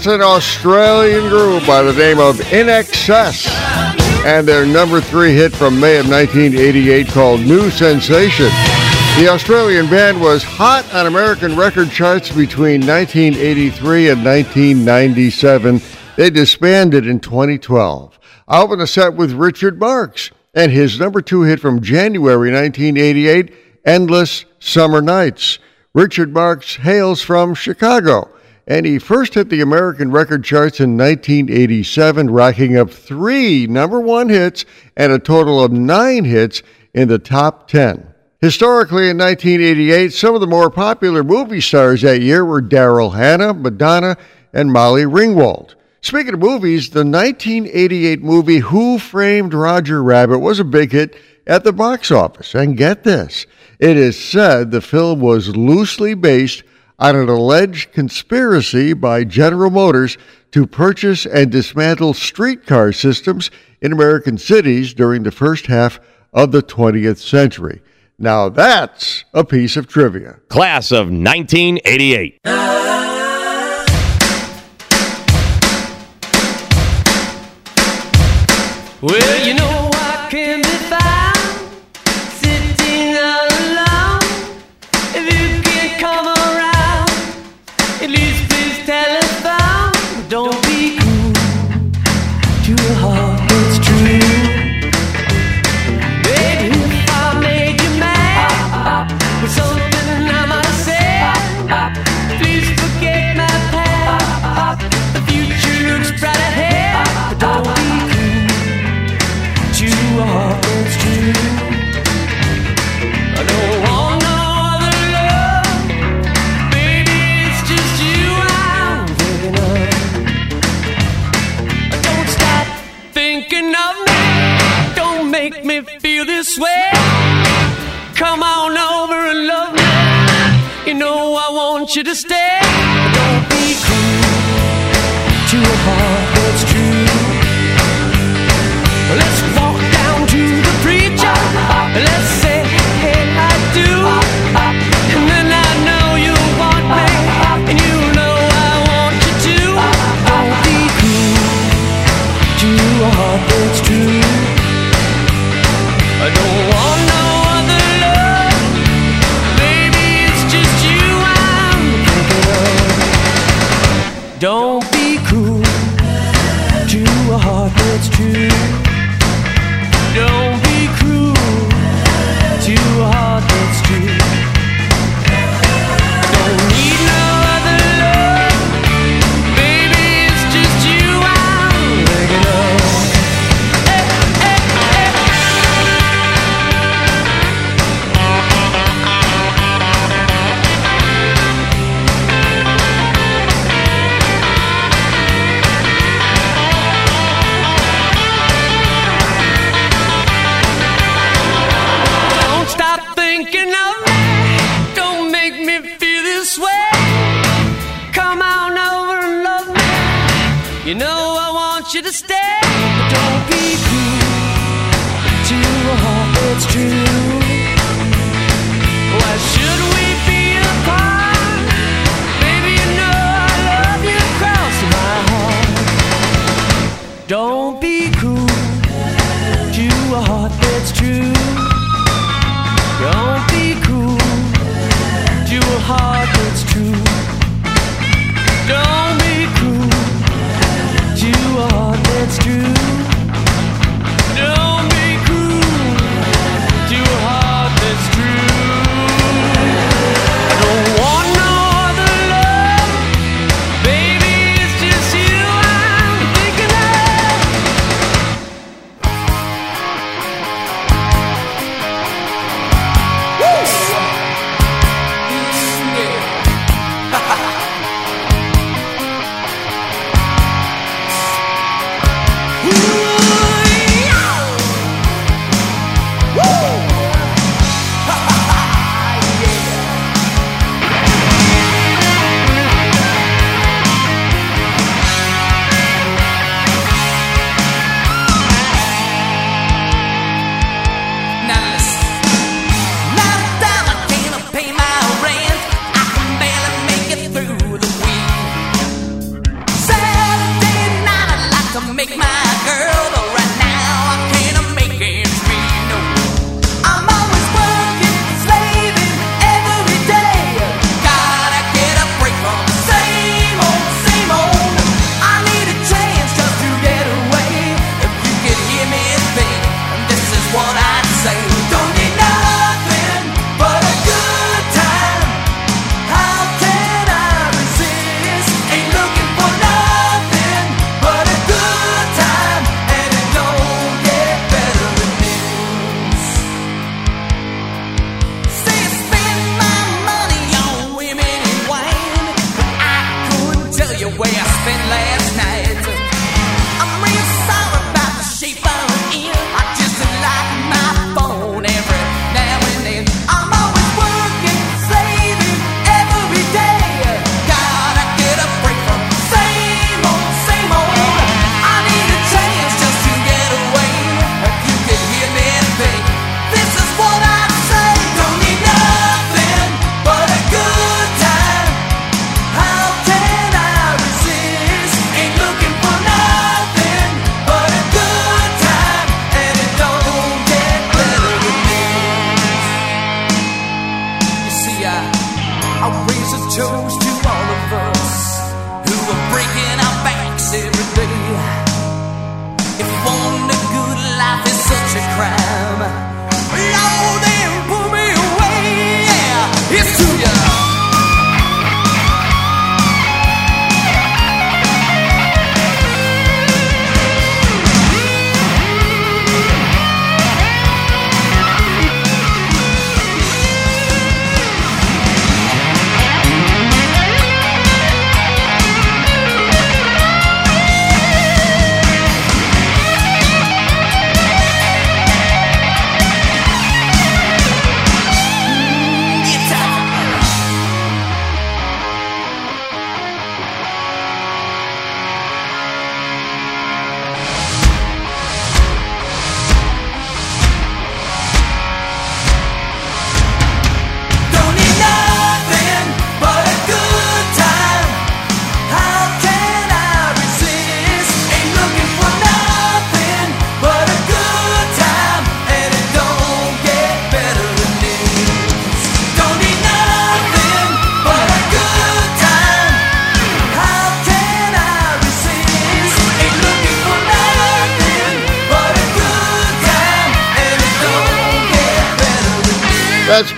That's 0.00 0.14
an 0.14 0.22
Australian 0.22 1.28
group 1.28 1.66
by 1.66 1.82
the 1.82 1.92
name 1.92 2.20
of 2.20 2.36
INXS 2.36 3.46
and 4.24 4.48
their 4.48 4.64
number 4.64 4.98
three 4.98 5.34
hit 5.34 5.52
from 5.52 5.78
May 5.78 5.98
of 5.98 6.08
1988 6.08 7.08
called 7.08 7.40
New 7.42 7.68
Sensation. 7.68 8.46
The 9.18 9.28
Australian 9.30 9.90
band 9.90 10.18
was 10.18 10.42
hot 10.42 10.90
on 10.94 11.06
American 11.06 11.54
record 11.54 11.90
charts 11.90 12.30
between 12.30 12.80
1983 12.86 14.08
and 14.08 14.24
1997. 14.24 15.82
They 16.16 16.30
disbanded 16.30 17.06
in 17.06 17.20
2012. 17.20 18.18
I 18.48 18.62
open 18.62 18.78
the 18.78 18.86
set 18.86 19.12
with 19.12 19.32
Richard 19.32 19.78
Marx 19.78 20.30
and 20.54 20.72
his 20.72 20.98
number 20.98 21.20
two 21.20 21.42
hit 21.42 21.60
from 21.60 21.82
January 21.82 22.50
1988, 22.50 23.52
Endless 23.84 24.46
Summer 24.60 25.02
Nights. 25.02 25.58
Richard 25.92 26.32
Marx 26.32 26.76
hails 26.76 27.20
from 27.20 27.52
Chicago, 27.52 28.30
and 28.70 28.86
he 28.86 29.00
first 29.00 29.34
hit 29.34 29.48
the 29.48 29.60
American 29.60 30.12
record 30.12 30.44
charts 30.44 30.78
in 30.78 30.96
1987, 30.96 32.30
racking 32.30 32.76
up 32.76 32.88
three 32.88 33.66
number 33.66 33.98
one 33.98 34.28
hits 34.28 34.64
and 34.96 35.10
a 35.10 35.18
total 35.18 35.60
of 35.60 35.72
nine 35.72 36.24
hits 36.24 36.62
in 36.94 37.08
the 37.08 37.18
top 37.18 37.66
10. 37.66 38.14
Historically, 38.40 39.10
in 39.10 39.18
1988, 39.18 40.12
some 40.12 40.36
of 40.36 40.40
the 40.40 40.46
more 40.46 40.70
popular 40.70 41.24
movie 41.24 41.60
stars 41.60 42.02
that 42.02 42.22
year 42.22 42.44
were 42.44 42.62
Daryl 42.62 43.16
Hannah, 43.16 43.52
Madonna, 43.52 44.16
and 44.52 44.72
Molly 44.72 45.02
Ringwald. 45.02 45.74
Speaking 46.00 46.34
of 46.34 46.40
movies, 46.40 46.90
the 46.90 47.04
1988 47.04 48.22
movie 48.22 48.58
Who 48.58 49.00
Framed 49.00 49.52
Roger 49.52 50.00
Rabbit 50.00 50.38
was 50.38 50.60
a 50.60 50.64
big 50.64 50.92
hit 50.92 51.16
at 51.44 51.64
the 51.64 51.72
box 51.72 52.12
office. 52.12 52.54
And 52.54 52.76
get 52.76 53.02
this 53.02 53.46
it 53.80 53.96
is 53.96 54.16
said 54.16 54.70
the 54.70 54.80
film 54.80 55.18
was 55.18 55.56
loosely 55.56 56.14
based 56.14 56.62
on 57.00 57.16
an 57.16 57.28
alleged 57.28 57.92
conspiracy 57.92 58.92
by 58.92 59.24
General 59.24 59.70
Motors 59.70 60.18
to 60.52 60.66
purchase 60.66 61.24
and 61.24 61.50
dismantle 61.50 62.12
streetcar 62.12 62.92
systems 62.92 63.50
in 63.80 63.92
American 63.92 64.36
cities 64.36 64.92
during 64.92 65.22
the 65.22 65.30
first 65.30 65.66
half 65.66 65.98
of 66.32 66.52
the 66.52 66.62
20th 66.62 67.18
century. 67.18 67.80
Now 68.18 68.50
that's 68.50 69.24
a 69.32 69.44
piece 69.44 69.78
of 69.78 69.86
trivia. 69.88 70.40
Class 70.48 70.92
of 70.92 71.10
1988. 71.10 72.40
Well, 79.02 79.46
you 79.46 79.54
know 79.54 79.69
to 92.90 93.29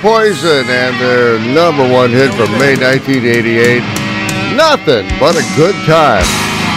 Poison 0.03 0.66
and 0.68 1.00
their 1.00 1.38
number 1.55 1.88
one 1.88 2.11
hit 2.11 2.34
from 2.34 2.50
May 2.59 2.74
1988. 2.74 3.78
Nothing 4.57 5.07
but 5.20 5.36
a 5.36 5.57
good 5.57 5.76
time. 5.86 6.24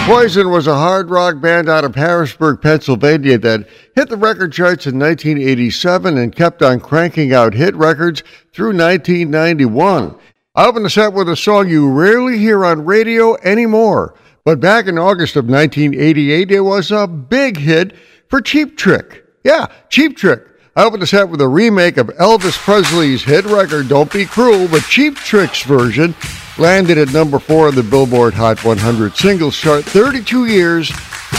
Poison 0.06 0.52
was 0.52 0.68
a 0.68 0.76
hard 0.76 1.10
rock 1.10 1.42
band 1.42 1.68
out 1.68 1.84
of 1.84 1.96
Harrisburg, 1.96 2.62
Pennsylvania 2.62 3.40
that 3.40 3.68
hit 3.96 4.10
the 4.10 4.16
record 4.16 4.54
charts 4.54 4.86
in 4.86 5.00
1987 5.00 6.20
and 6.20 6.36
kept 6.36 6.62
on 6.62 6.80
cranking 6.80 7.34
out 7.34 7.56
hit 7.56 7.74
records 7.76 8.22
through 8.54 8.78
1991. 8.78 10.16
I 10.54 10.68
opened 10.68 10.86
the 10.86 10.92
set 10.92 11.14
with 11.14 11.28
a 11.28 11.36
song 11.36 11.68
you 11.68 11.90
rarely 11.90 12.38
hear 12.38 12.64
on 12.64 12.86
radio 12.86 13.38
anymore, 13.38 14.14
but 14.44 14.60
back 14.60 14.86
in 14.86 15.00
August 15.00 15.36
of 15.36 15.50
1988, 15.50 16.52
it 16.52 16.62
was 16.62 16.92
a 16.92 17.08
big 17.08 17.58
hit 17.58 17.96
for 18.30 18.40
Cheap 18.40 18.78
Trick. 18.78 19.26
Yeah, 19.44 19.66
Cheap 19.90 20.16
Trick. 20.16 20.44
I 20.78 20.84
opened 20.84 21.04
the 21.04 21.08
set 21.08 21.30
with 21.30 21.40
a 21.40 21.48
remake 21.48 21.96
of 21.96 22.08
Elvis 22.08 22.58
Presley's 22.58 23.24
hit 23.24 23.46
record 23.46 23.88
Don't 23.88 24.12
Be 24.12 24.26
Cruel, 24.26 24.68
but 24.68 24.84
Cheap 24.84 25.16
Trick's 25.16 25.64
version 25.64 26.14
landed 26.58 26.98
at 26.98 27.14
number 27.14 27.40
four 27.40 27.70
on 27.70 27.76
the 27.76 27.84
Billboard 27.84 28.34
Hot 28.34 28.62
100 28.62 29.16
singles 29.16 29.56
chart 29.56 29.86
32 29.86 30.48
years 30.48 30.92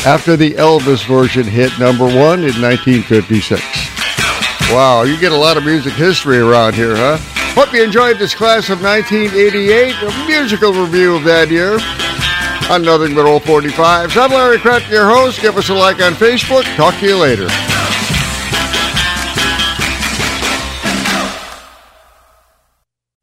after 0.06 0.38
the 0.38 0.52
Elvis 0.52 1.06
version 1.06 1.44
hit 1.44 1.78
number 1.78 2.06
one 2.06 2.44
in 2.44 2.58
1956. 2.62 3.60
Wow, 4.72 5.02
you 5.02 5.20
get 5.20 5.32
a 5.32 5.36
lot 5.36 5.58
of 5.58 5.66
music 5.66 5.92
history 5.92 6.38
around 6.38 6.74
here, 6.74 6.96
huh? 6.96 7.18
Hope 7.52 7.74
you 7.74 7.82
enjoyed 7.82 8.18
this 8.18 8.34
class 8.34 8.70
of 8.70 8.80
1988, 8.80 9.96
a 10.00 10.26
musical 10.26 10.72
review 10.72 11.14
of 11.14 11.24
that 11.24 11.50
year 11.50 11.74
on 12.72 12.80
Nothing 12.80 13.14
But 13.14 13.26
Old 13.26 13.42
45s. 13.42 14.16
I'm 14.16 14.30
Larry 14.30 14.56
Kratka, 14.56 14.88
your 14.88 15.10
host. 15.10 15.42
Give 15.42 15.58
us 15.58 15.68
a 15.68 15.74
like 15.74 16.00
on 16.00 16.14
Facebook. 16.14 16.64
Talk 16.76 16.98
to 17.00 17.06
you 17.06 17.18
later. 17.18 17.48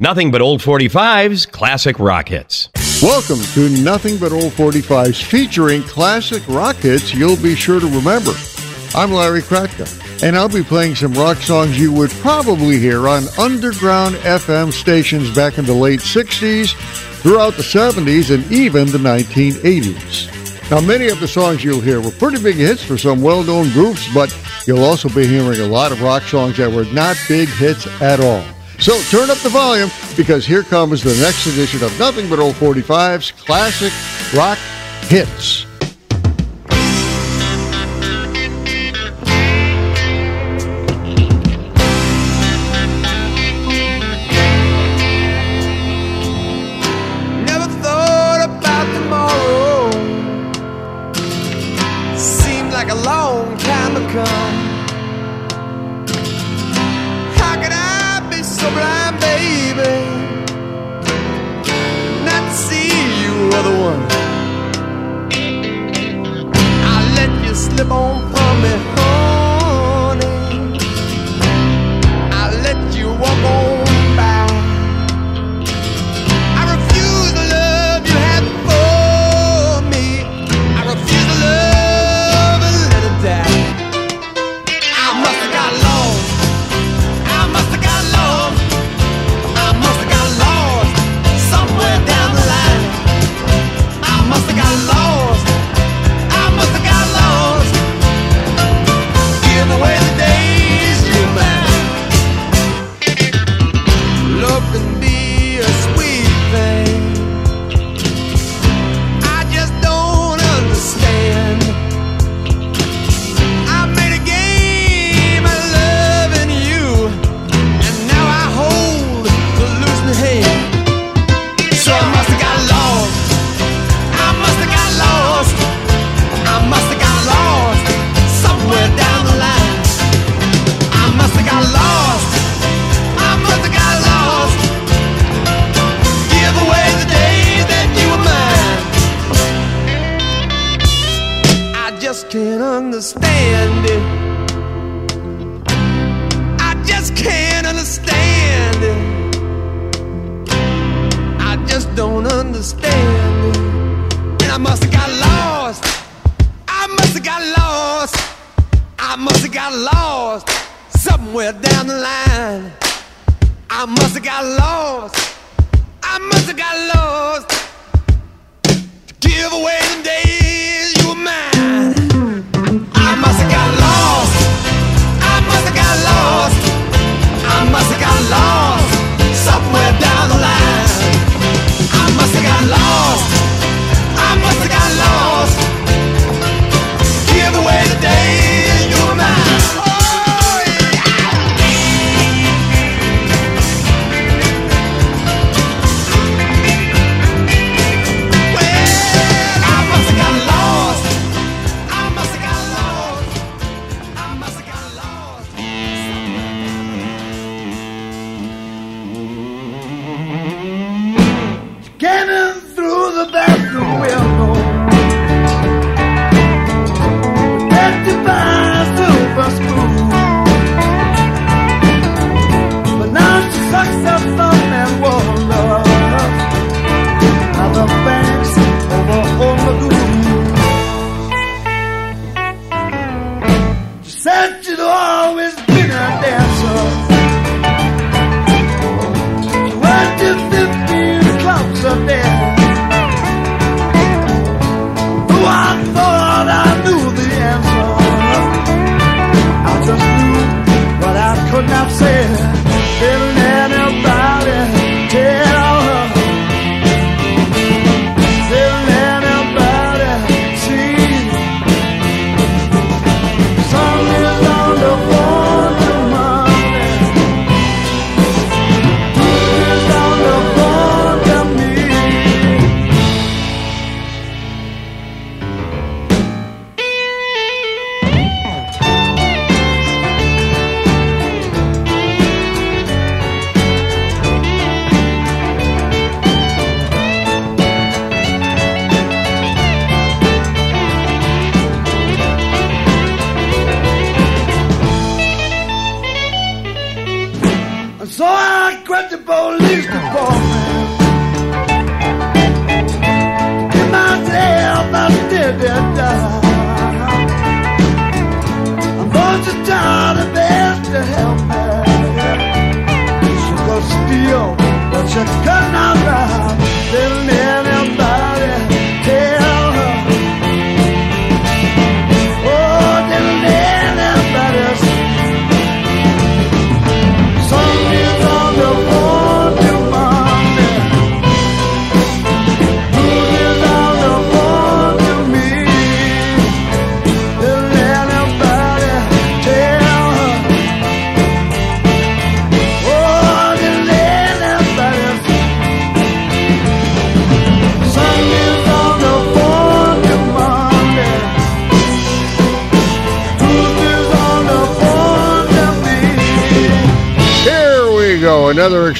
Nothing 0.03 0.31
but 0.31 0.41
old 0.41 0.59
45s, 0.59 1.49
classic 1.49 1.97
rock 1.97 2.27
hits. 2.27 2.67
Welcome 3.01 3.39
to 3.53 3.69
Nothing 3.81 4.17
But 4.17 4.33
Old 4.33 4.51
45s 4.51 5.23
featuring 5.23 5.81
classic 5.83 6.45
rock 6.49 6.75
hits 6.75 7.13
you'll 7.13 7.41
be 7.41 7.55
sure 7.55 7.79
to 7.79 7.85
remember. 7.85 8.33
I'm 8.93 9.13
Larry 9.13 9.41
Kratka, 9.41 9.87
and 10.21 10.35
I'll 10.35 10.49
be 10.49 10.61
playing 10.61 10.95
some 10.95 11.13
rock 11.13 11.37
songs 11.37 11.79
you 11.79 11.93
would 11.93 12.11
probably 12.19 12.79
hear 12.79 13.07
on 13.07 13.23
underground 13.37 14.15
FM 14.15 14.73
stations 14.73 15.33
back 15.33 15.57
in 15.57 15.63
the 15.63 15.73
late 15.73 16.01
60s, 16.01 16.73
throughout 17.21 17.53
the 17.53 17.63
70s, 17.63 18.29
and 18.29 18.43
even 18.51 18.87
the 18.87 18.97
1980s. 18.97 20.69
Now, 20.69 20.81
many 20.81 21.07
of 21.07 21.21
the 21.21 21.29
songs 21.29 21.63
you'll 21.63 21.79
hear 21.79 22.01
were 22.01 22.11
pretty 22.11 22.43
big 22.43 22.57
hits 22.57 22.83
for 22.83 22.97
some 22.97 23.21
well 23.21 23.41
known 23.41 23.71
groups, 23.71 24.13
but 24.13 24.37
you'll 24.67 24.83
also 24.83 25.07
be 25.07 25.25
hearing 25.25 25.61
a 25.61 25.65
lot 25.65 25.93
of 25.93 26.01
rock 26.01 26.23
songs 26.23 26.57
that 26.57 26.69
were 26.69 26.91
not 26.91 27.15
big 27.29 27.47
hits 27.47 27.87
at 28.01 28.19
all. 28.19 28.43
So 28.79 28.99
turn 29.03 29.29
up 29.29 29.37
the 29.37 29.49
volume 29.49 29.89
because 30.17 30.45
here 30.45 30.63
comes 30.63 31.03
the 31.03 31.15
next 31.21 31.45
edition 31.47 31.83
of 31.83 31.97
Nothing 31.99 32.29
But 32.29 32.39
Old 32.39 32.55
45's 32.55 33.31
Classic 33.31 33.93
Rock 34.37 34.57
Hits. 35.03 35.62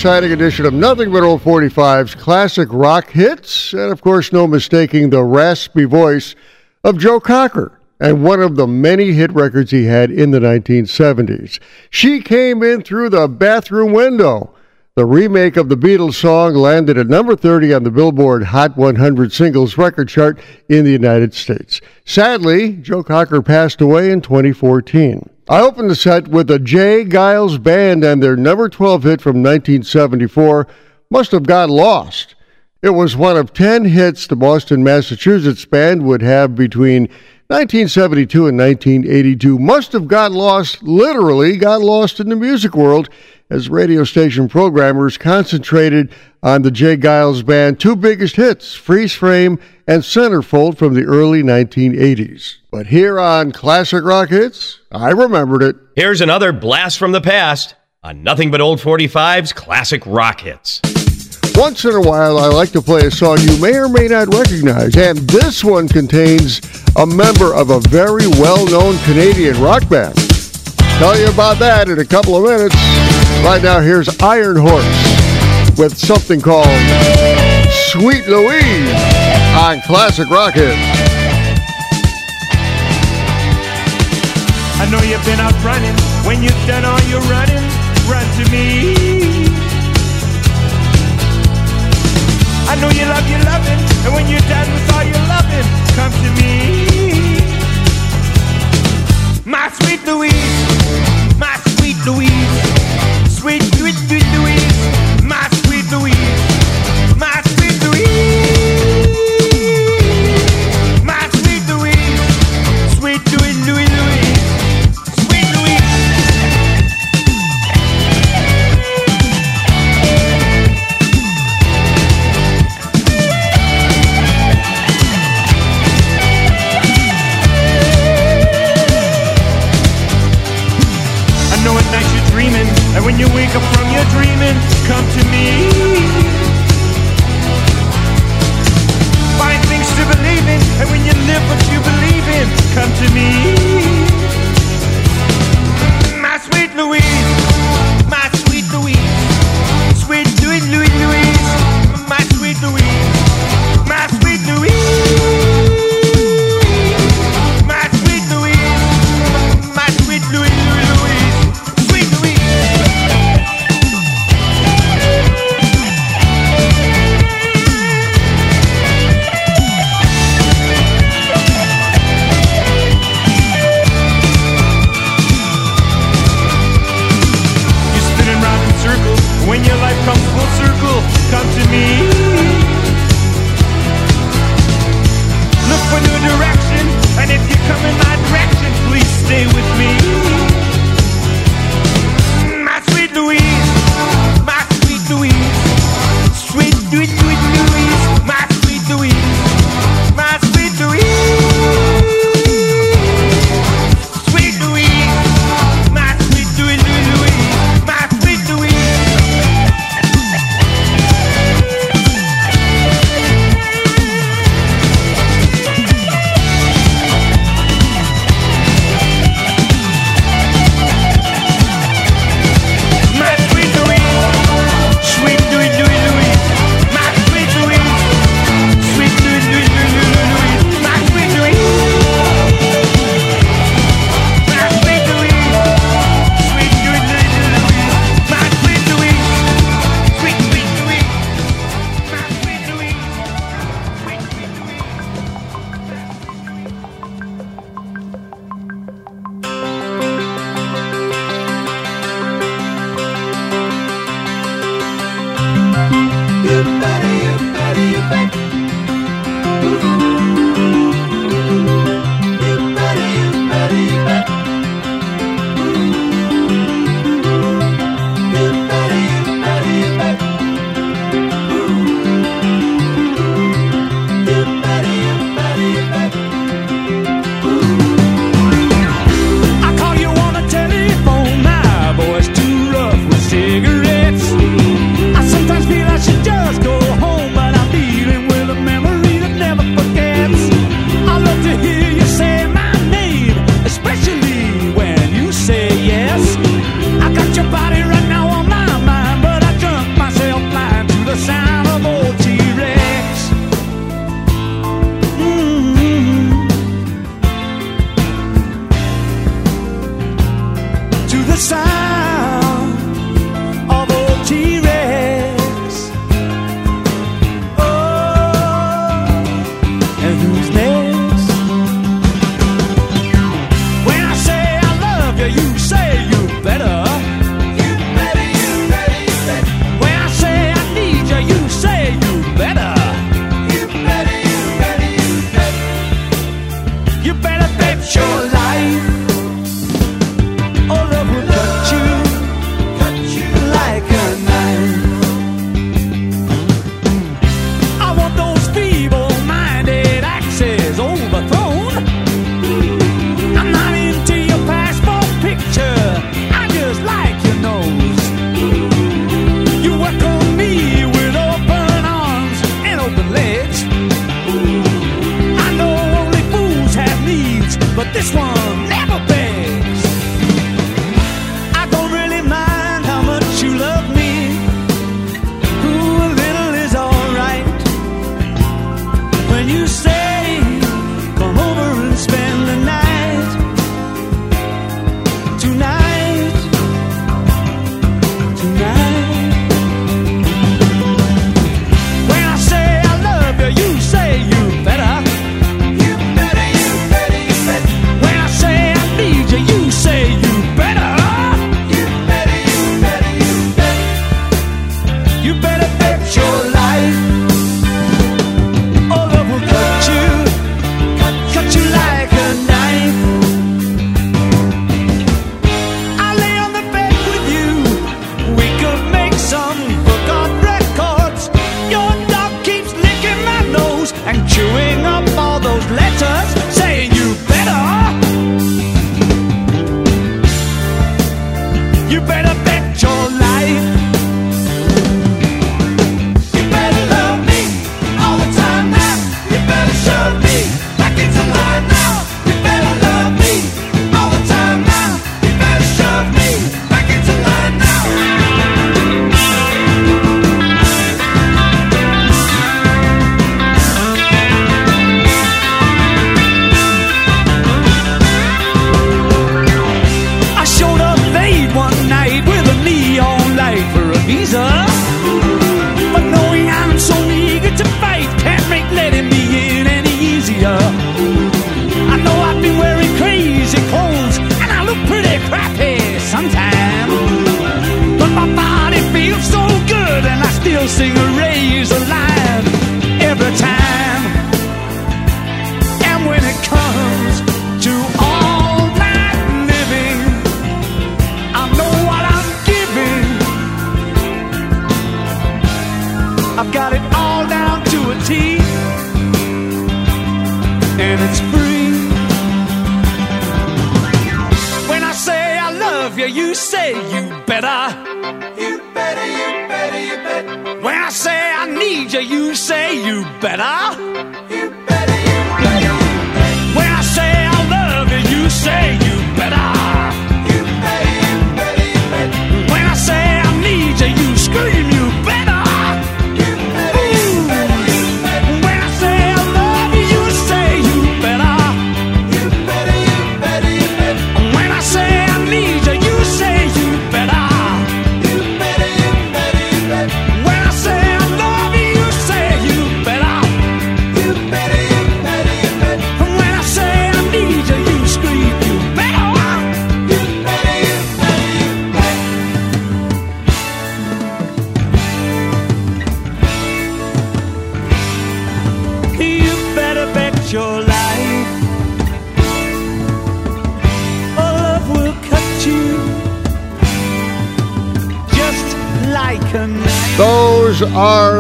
Exciting 0.04 0.34
edition 0.34 0.66
of 0.66 0.74
Nothing 0.74 1.14
But 1.14 1.24
Old 1.24 1.42
45's 1.42 2.14
classic 2.14 2.68
rock 2.74 3.12
hits. 3.12 3.72
And 3.72 3.90
of 3.90 4.02
course, 4.02 4.34
no 4.34 4.46
mistaking 4.46 5.10
the 5.10 5.24
raspy 5.24 5.86
voice 5.86 6.36
of 6.84 6.98
Joe 6.98 7.22
Cocker 7.22 7.80
and 8.02 8.22
one 8.22 8.42
of 8.42 8.58
the 8.58 8.68
many 8.68 9.14
hit 9.14 9.32
records 9.32 9.72
he 9.72 9.86
had 9.86 10.12
in 10.12 10.32
the 10.32 10.42
1970s. 10.42 11.58
She 11.90 12.20
came 12.20 12.62
in 12.64 12.82
through 12.82 13.12
the 13.12 13.30
bathroom 13.30 13.94
window. 13.94 14.54
The 14.96 15.06
remake 15.06 15.56
of 15.56 15.70
the 15.70 15.78
Beatles 15.78 16.16
song 16.16 16.54
landed 16.54 16.98
at 16.98 17.08
number 17.08 17.38
30 17.38 17.74
on 17.74 17.84
the 17.84 17.90
Billboard 17.90 18.44
Hot 18.44 18.76
100 18.76 19.32
singles 19.32 19.78
record 19.78 20.10
chart 20.10 20.38
in 20.68 20.84
the 20.84 20.92
United 20.92 21.34
States. 21.34 21.80
Sadly, 22.04 22.74
Joe 22.74 23.04
Cocker 23.04 23.42
passed 23.42 23.80
away 23.80 24.12
in 24.12 24.20
2014. 24.20 25.30
I 25.50 25.60
opened 25.60 25.90
the 25.90 25.96
set 25.96 26.30
with 26.30 26.48
the 26.48 26.58
J. 26.58 27.04
Geils 27.04 27.62
Band 27.62 28.04
and 28.06 28.24
their 28.24 28.38
number 28.38 28.70
12 28.70 29.04
hit 29.04 29.22
from 29.22 29.44
1974, 29.44 30.68
Must 31.10 31.32
Have 31.34 31.44
Got 31.44 31.70
Lost. 31.70 32.36
It 32.82 32.92
was 32.92 33.18
one 33.18 33.36
of 33.36 33.52
10 33.52 33.86
hits 33.86 34.26
the 34.26 34.38
Boston, 34.38 34.84
Massachusetts 34.84 35.66
band 35.66 36.04
would 36.04 36.22
have 36.22 36.56
between 36.56 37.10
1972 37.54 38.48
and 38.48 38.58
1982. 38.58 39.60
Must 39.60 39.92
have 39.92 40.08
got 40.08 40.32
lost, 40.32 40.82
literally 40.82 41.56
got 41.56 41.82
lost 41.82 42.20
in 42.20 42.30
the 42.30 42.36
music 42.36 42.74
world 42.74 43.10
as 43.52 43.70
radio 43.70 44.04
station 44.04 44.50
programmers 44.50 45.20
concentrated 45.20 46.12
on 46.42 46.64
the 46.64 46.72
J. 46.72 46.98
Geils 46.98 47.46
Band 47.46 47.80
two 47.80 47.96
biggest 47.96 48.38
hits, 48.38 48.74
Freeze 48.74 49.14
Frame 49.14 49.60
and 49.88 50.02
Centerfold 50.02 50.80
from 50.80 50.96
the 50.96 51.04
early 51.04 51.44
1980s. 51.44 52.56
But 52.72 52.88
here 52.88 53.20
on 53.20 53.52
Classic 53.52 54.04
Rock 54.04 54.30
Hits, 54.30 54.80
I 54.92 55.12
remembered 55.12 55.62
it. 55.62 55.76
Here's 55.96 56.22
another 56.22 56.54
blast 56.54 56.98
from 56.98 57.12
the 57.12 57.22
past 57.22 57.76
on 58.02 58.24
Nothing 58.24 58.50
But 58.50 58.62
Old 58.62 58.80
45's 58.80 59.54
classic 59.54 60.04
rock 60.08 60.42
hits. 60.42 60.82
Once 61.56 61.86
in 61.86 61.94
a 61.94 62.02
while, 62.02 62.40
I 62.40 62.48
like 62.48 62.72
to 62.72 62.82
play 62.82 63.06
a 63.06 63.12
song 63.12 63.38
you 63.42 63.62
may 63.62 63.76
or 63.76 63.88
may 63.88 64.08
not 64.08 64.34
recognize, 64.34 64.98
and 64.98 65.20
this 65.30 65.64
one 65.64 65.88
contains 65.88 66.62
a 66.96 67.06
member 67.06 67.54
of 67.54 67.70
a 67.70 67.80
very 67.80 68.28
well 68.28 68.66
known 68.66 68.98
Canadian 69.06 69.62
rock 69.62 69.88
band. 69.88 70.16
Tell 70.98 71.18
you 71.18 71.28
about 71.30 71.60
that 71.60 71.90
in 71.90 72.00
a 72.00 72.06
couple 72.06 72.36
of 72.36 72.44
minutes. 72.44 72.76
Right 73.46 73.62
now, 73.62 73.82
here's 73.82 74.10
Iron 74.22 74.58
Horse 74.58 74.84
with 75.78 75.96
something 75.96 76.42
called 76.42 76.66
Sweet 77.92 78.28
Louise 78.28 78.94
on 79.54 79.82
Classic 79.82 80.30
Rock 80.30 80.56
Hits. 80.56 80.74
I 84.82 84.90
know 84.90 85.02
you've 85.06 85.24
been 85.24 85.40
out 85.40 85.54
running. 85.64 85.96
When 86.26 86.42
you've 86.42 86.68
done 86.68 86.84
all 86.84 87.02
your 87.10 87.22
running, 87.30 87.64
run 88.10 88.26
to 88.42 88.52
me. 88.52 89.63
I 92.74 92.76
know 92.82 92.90
you 92.90 93.06
love 93.06 93.30
your 93.30 93.38
loving, 93.46 93.78
and 94.04 94.14
when 94.16 94.26
you're 94.28 94.42
done 94.50 94.66
with 94.74 94.94
all 94.96 95.04
your 95.04 95.22
loving, 95.30 95.68
come 95.94 96.12
to 96.12 96.30
me. 96.42 97.38
My 99.46 99.70
sweet 99.70 100.02
Louise, 100.08 101.38
my 101.38 101.54
sweet 101.78 101.98
Louise, 102.04 102.73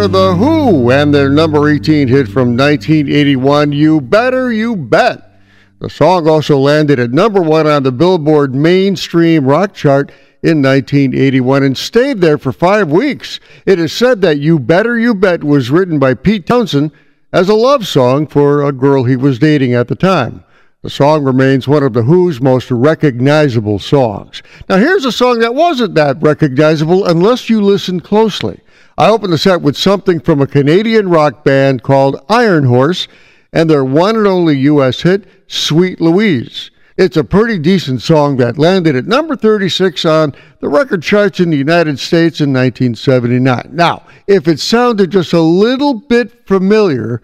The 0.08 0.36
Who 0.36 0.92
and 0.92 1.14
their 1.14 1.30
number 1.30 1.70
18 1.70 2.10
hit 2.10 2.28
from 2.28 2.58
1981, 2.58 3.72
You 3.72 4.02
Better 4.02 4.52
You 4.52 4.76
Bet. 4.76 5.40
The 5.80 5.90
song 5.90 6.28
also 6.28 6.58
landed 6.58 7.00
at 7.00 7.12
number 7.12 7.42
one 7.42 7.68
on 7.68 7.84
the 7.84 7.92
Billboard 7.94 8.54
mainstream 8.54 9.46
rock 9.46 9.74
chart 9.74 10.12
in 10.42 10.62
1981 10.62 11.64
and 11.64 11.78
stayed 11.78 12.20
there 12.20 12.38
for 12.38 12.52
five 12.52 12.92
weeks. 12.92 13.40
It 13.66 13.80
is 13.80 13.94
said 13.94 14.20
that 14.22 14.40
You 14.40 14.60
Better 14.60 15.00
You 15.00 15.16
Bet 15.16 15.42
was 15.42 15.72
written 15.72 16.00
by 16.00 16.16
Pete 16.16 16.46
Townshend 16.46 16.92
as 17.32 17.48
a 17.48 17.56
love 17.56 17.88
song 17.88 18.28
for 18.28 18.62
a 18.62 18.74
girl 18.74 19.06
he 19.06 19.16
was 19.16 19.40
dating 19.40 19.74
at 19.74 19.88
the 19.88 19.96
time. 19.96 20.44
The 20.82 20.90
song 20.90 21.24
remains 21.24 21.66
one 21.66 21.82
of 21.82 21.94
The 21.94 22.04
Who's 22.04 22.42
most 22.42 22.70
recognizable 22.70 23.80
songs. 23.80 24.44
Now, 24.68 24.76
here's 24.76 25.06
a 25.06 25.14
song 25.14 25.40
that 25.40 25.56
wasn't 25.56 25.96
that 25.96 26.22
recognizable 26.22 27.06
unless 27.06 27.50
you 27.50 27.62
listen 27.62 28.02
closely. 28.02 28.60
I 28.98 29.10
opened 29.10 29.34
the 29.34 29.38
set 29.38 29.62
with 29.62 29.76
something 29.76 30.20
from 30.20 30.42
a 30.42 30.48
Canadian 30.48 31.10
rock 31.10 31.44
band 31.44 31.82
called 31.82 32.24
Iron 32.30 32.66
Horse 32.66 33.08
and 33.52 33.70
their 33.70 33.84
one 33.84 34.16
and 34.16 34.28
only 34.28 34.58
U.S. 34.60 35.02
hit, 35.02 35.26
Sweet 35.48 36.00
Louise. 36.00 36.70
It's 36.96 37.18
a 37.18 37.24
pretty 37.24 37.58
decent 37.58 38.04
song 38.04 38.38
that 38.38 38.60
landed 38.60 38.96
at 38.96 39.08
number 39.08 39.36
36 39.36 40.06
on 40.06 40.36
the 40.60 40.70
record 40.70 41.02
charts 41.02 41.40
in 41.40 41.50
the 41.50 41.58
United 41.58 41.98
States 41.98 42.40
in 42.40 42.54
1979. 42.54 43.70
Now, 43.72 44.04
if 44.28 44.48
it 44.48 44.60
sounded 44.60 45.10
just 45.10 45.34
a 45.34 45.42
little 45.42 45.96
bit 45.96 46.48
familiar, 46.48 47.22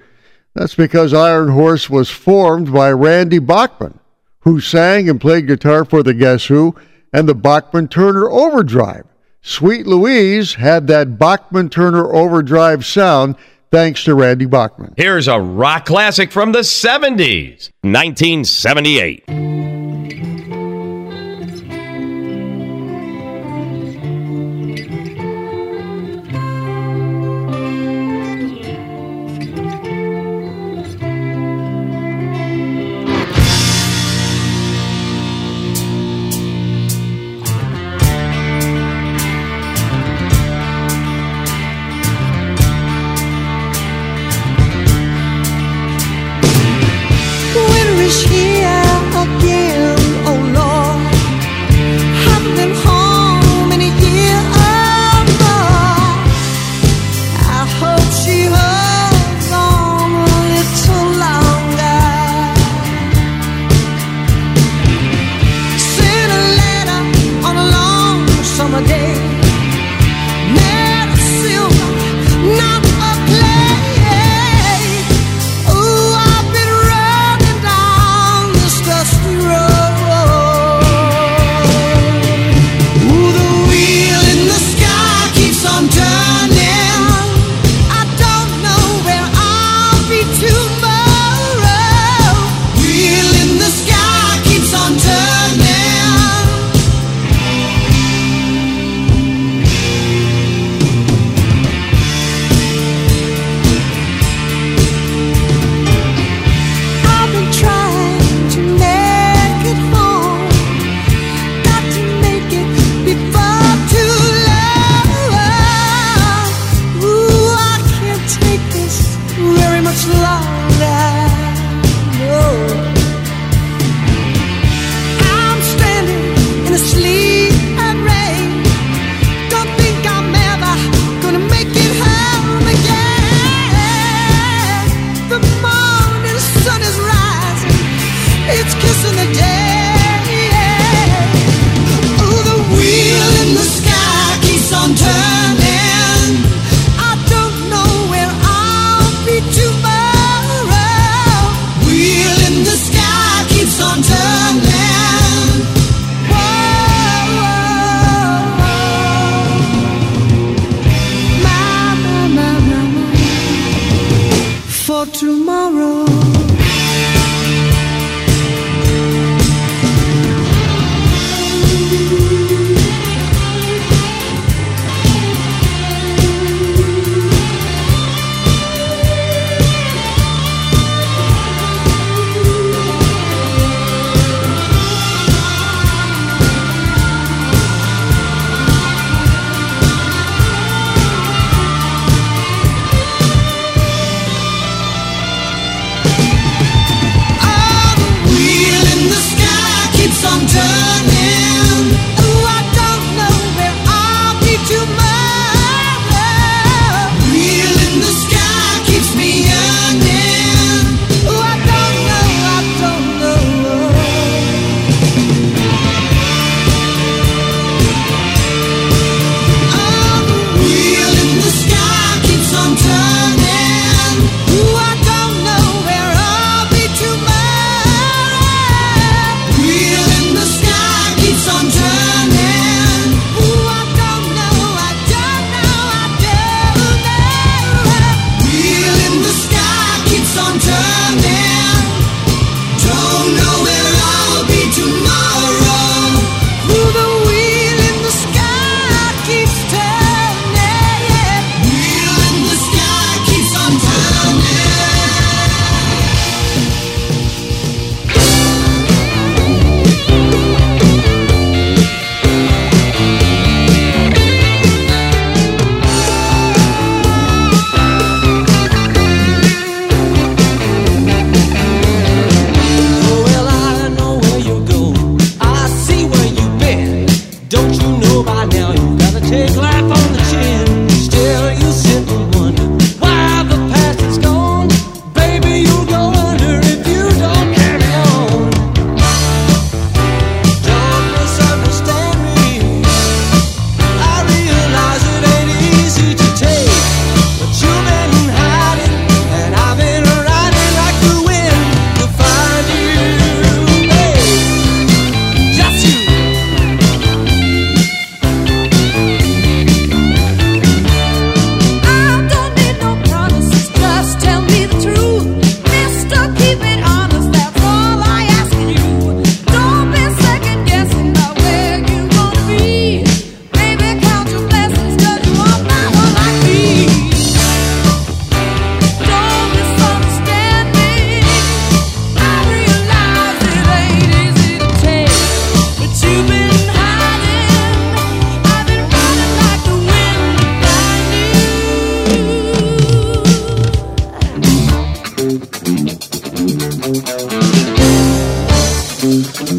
that's 0.55 0.73
because 0.73 1.13
Iron 1.13 1.49
Horse 1.49 1.87
was 1.87 2.09
formed 2.09 2.73
by 2.73 2.91
Randy 2.91 3.37
Bachman, 3.37 3.99
who 4.39 4.59
sang 4.59 5.07
and 5.07 5.21
played 5.21 5.45
guitar 5.45 5.85
for 5.85 6.01
the 6.01 6.15
Guess 6.15 6.47
Who 6.47 6.73
and 7.13 7.29
the 7.29 7.35
Bachman 7.35 7.89
Turner 7.89 8.27
Overdrive. 8.27 9.05
Sweet 9.41 9.87
Louise 9.87 10.55
had 10.55 10.87
that 10.87 11.17
Bachman 11.17 11.69
Turner 11.69 12.13
overdrive 12.13 12.85
sound 12.85 13.35
thanks 13.71 14.03
to 14.03 14.13
Randy 14.13 14.45
Bachman. 14.45 14.93
Here's 14.97 15.27
a 15.27 15.39
rock 15.39 15.85
classic 15.85 16.31
from 16.31 16.51
the 16.51 16.59
70s, 16.59 17.69
1978. 17.81 19.78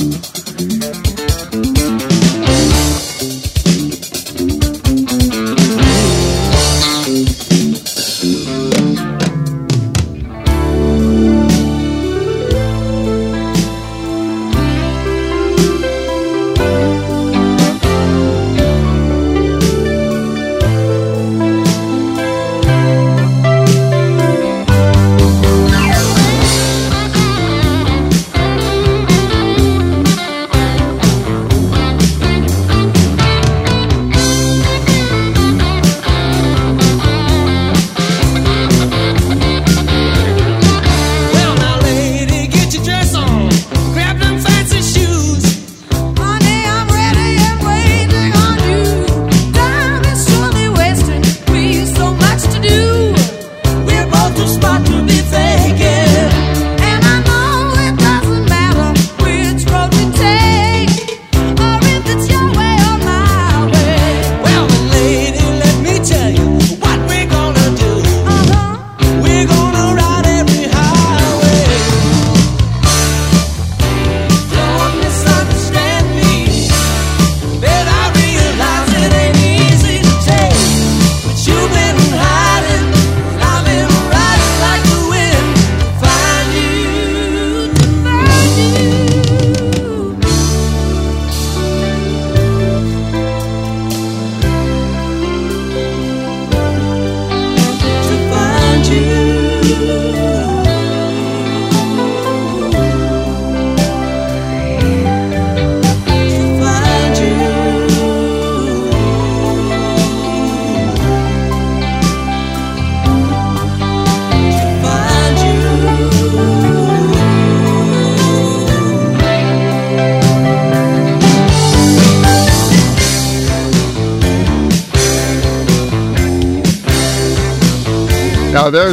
you. 0.01 0.80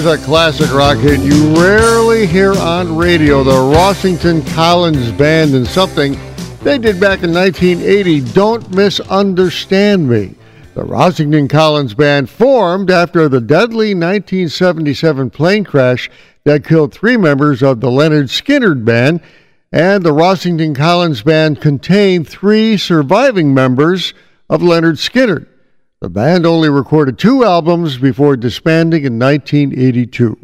A 0.07 0.17
classic 0.19 0.73
rock 0.73 0.99
hit 0.99 1.19
you 1.19 1.53
rarely 1.53 2.25
hear 2.25 2.53
on 2.53 2.95
radio 2.95 3.43
the 3.43 3.51
Rossington 3.51 4.47
Collins 4.53 5.11
Band 5.11 5.53
and 5.53 5.67
something 5.67 6.17
they 6.63 6.77
did 6.77 6.97
back 6.97 7.23
in 7.23 7.33
1980. 7.33 8.21
Don't 8.31 8.73
misunderstand 8.73 10.09
me. 10.09 10.33
The 10.75 10.85
Rossington 10.85 11.49
Collins 11.49 11.93
Band 11.93 12.29
formed 12.29 12.89
after 12.89 13.27
the 13.27 13.41
deadly 13.41 13.93
1977 13.93 15.29
plane 15.29 15.65
crash 15.65 16.09
that 16.45 16.63
killed 16.63 16.93
three 16.93 17.17
members 17.17 17.61
of 17.61 17.81
the 17.81 17.89
Lynyrd 17.89 18.29
Skynyrd 18.29 18.85
Band, 18.85 19.19
and 19.73 20.03
the 20.03 20.13
Rossington 20.13 20.73
Collins 20.73 21.21
Band 21.21 21.59
contained 21.59 22.29
three 22.29 22.77
surviving 22.77 23.53
members 23.53 24.13
of 24.49 24.61
Lynyrd 24.61 24.95
Skynyrd. 24.95 25.47
The 25.99 26.09
band 26.09 26.45
only 26.45 26.69
recorded 26.69 27.17
two 27.17 27.43
albums 27.43 27.97
before 27.97 28.37
disbanding 28.37 29.03
in 29.03 29.17
1982. 29.17 30.37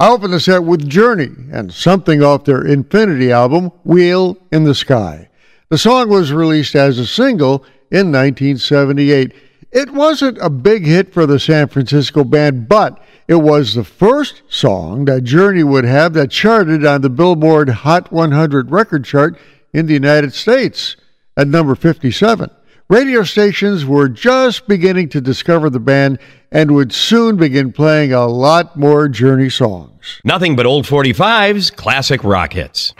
I 0.00 0.10
opened 0.10 0.32
the 0.32 0.40
set 0.40 0.64
with 0.64 0.88
Journey 0.88 1.30
and 1.52 1.72
something 1.72 2.24
off 2.24 2.44
their 2.44 2.66
Infinity 2.66 3.30
album, 3.30 3.70
Wheel 3.84 4.36
in 4.50 4.64
the 4.64 4.74
Sky. 4.74 5.28
The 5.68 5.78
song 5.78 6.08
was 6.08 6.32
released 6.32 6.74
as 6.74 6.98
a 6.98 7.06
single 7.06 7.64
in 7.92 8.10
1978. 8.10 9.32
It 9.70 9.92
wasn't 9.92 10.38
a 10.40 10.50
big 10.50 10.84
hit 10.84 11.14
for 11.14 11.24
the 11.24 11.38
San 11.38 11.68
Francisco 11.68 12.24
band, 12.24 12.68
but 12.68 13.00
it 13.28 13.36
was 13.36 13.74
the 13.74 13.84
first 13.84 14.42
song 14.48 15.04
that 15.04 15.22
Journey 15.22 15.62
would 15.62 15.84
have 15.84 16.14
that 16.14 16.32
charted 16.32 16.84
on 16.84 17.02
the 17.02 17.10
Billboard 17.10 17.68
Hot 17.68 18.10
100 18.10 18.72
record 18.72 19.04
chart 19.04 19.38
in 19.72 19.86
the 19.86 19.94
United 19.94 20.34
States 20.34 20.96
at 21.36 21.46
number 21.46 21.76
57. 21.76 22.50
Radio 22.88 23.24
stations 23.24 23.84
were 23.84 24.08
just 24.08 24.68
beginning 24.68 25.08
to 25.08 25.20
discover 25.20 25.68
the 25.68 25.80
band 25.80 26.20
and 26.52 26.70
would 26.70 26.92
soon 26.92 27.36
begin 27.36 27.72
playing 27.72 28.12
a 28.12 28.26
lot 28.26 28.76
more 28.76 29.08
Journey 29.08 29.50
songs. 29.50 30.20
Nothing 30.22 30.54
but 30.54 30.66
old 30.66 30.86
45s, 30.86 31.74
classic 31.74 32.22
rock 32.22 32.52
hits. 32.52 32.94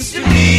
Seems 0.00 0.12
to 0.12 0.20
me 0.30 0.49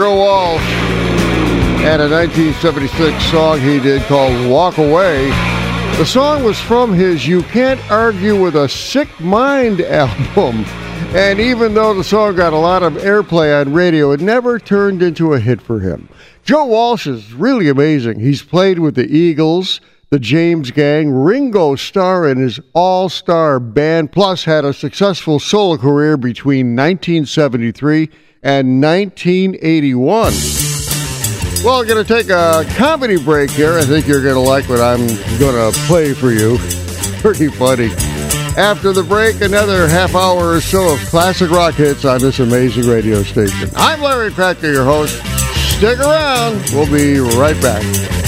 Joe 0.00 0.16
Walsh 0.16 0.62
and 1.82 2.00
a 2.00 2.08
1976 2.08 3.22
song 3.24 3.60
he 3.60 3.78
did 3.78 4.00
called 4.04 4.50
Walk 4.50 4.78
Away. 4.78 5.28
The 5.98 6.06
song 6.06 6.42
was 6.42 6.58
from 6.58 6.94
his 6.94 7.28
You 7.28 7.42
Can't 7.42 7.78
Argue 7.90 8.42
with 8.42 8.56
a 8.56 8.66
Sick 8.66 9.08
Mind 9.20 9.80
album. 9.82 10.64
And 11.14 11.38
even 11.38 11.74
though 11.74 11.92
the 11.92 12.02
song 12.02 12.34
got 12.34 12.54
a 12.54 12.56
lot 12.56 12.82
of 12.82 12.94
airplay 12.94 13.60
on 13.60 13.74
radio, 13.74 14.12
it 14.12 14.20
never 14.20 14.58
turned 14.58 15.02
into 15.02 15.34
a 15.34 15.38
hit 15.38 15.60
for 15.60 15.80
him. 15.80 16.08
Joe 16.44 16.64
Walsh 16.64 17.06
is 17.06 17.34
really 17.34 17.68
amazing. 17.68 18.20
He's 18.20 18.42
played 18.42 18.78
with 18.78 18.94
the 18.94 19.06
Eagles, 19.06 19.82
the 20.10 20.18
James 20.18 20.72
Gang, 20.72 21.12
Ringo 21.12 21.76
Starr, 21.76 22.26
and 22.26 22.40
his 22.40 22.58
all 22.74 23.08
star 23.08 23.60
band, 23.60 24.10
plus 24.10 24.44
had 24.44 24.64
a 24.64 24.72
successful 24.72 25.38
solo 25.38 25.76
career 25.76 26.16
between 26.16 26.74
1973 26.74 28.10
and 28.42 28.82
1981. 28.82 30.32
Well, 31.64 31.80
I'm 31.80 31.86
going 31.86 32.04
to 32.04 32.14
take 32.14 32.28
a 32.28 32.64
comedy 32.76 33.22
break 33.22 33.50
here. 33.50 33.78
I 33.78 33.84
think 33.84 34.08
you're 34.08 34.22
going 34.22 34.34
to 34.34 34.40
like 34.40 34.68
what 34.68 34.80
I'm 34.80 35.06
going 35.38 35.72
to 35.72 35.78
play 35.86 36.12
for 36.12 36.32
you. 36.32 36.58
Pretty 37.20 37.48
funny. 37.48 37.90
After 38.56 38.92
the 38.92 39.04
break, 39.04 39.40
another 39.42 39.86
half 39.86 40.16
hour 40.16 40.54
or 40.54 40.60
so 40.60 40.94
of 40.94 40.98
classic 41.06 41.50
rock 41.50 41.74
hits 41.74 42.04
on 42.04 42.18
this 42.18 42.40
amazing 42.40 42.88
radio 42.88 43.22
station. 43.22 43.70
I'm 43.76 44.00
Larry 44.00 44.32
Kratka, 44.32 44.72
your 44.72 44.84
host. 44.84 45.22
Stick 45.76 46.00
around. 46.00 46.64
We'll 46.72 46.90
be 46.90 47.20
right 47.20 47.60
back. 47.62 48.19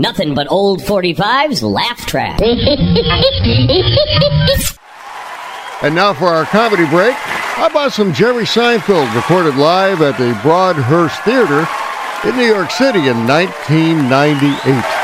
Nothing 0.00 0.34
but 0.34 0.50
old 0.50 0.80
45's 0.80 1.62
laugh 1.62 2.06
track. 2.06 2.40
And 5.82 5.94
now 5.94 6.12
for 6.12 6.26
our 6.26 6.44
comedy 6.44 6.86
break. 6.90 7.14
How 7.14 7.68
about 7.68 7.92
some 7.92 8.12
Jerry 8.12 8.44
Seinfeld 8.44 9.14
recorded 9.14 9.56
live 9.56 10.02
at 10.02 10.18
the 10.18 10.38
Broadhurst 10.42 11.22
Theater 11.22 11.66
in 12.28 12.36
New 12.36 12.44
York 12.44 12.70
City 12.70 13.08
in 13.08 13.26
1998? 13.26 14.99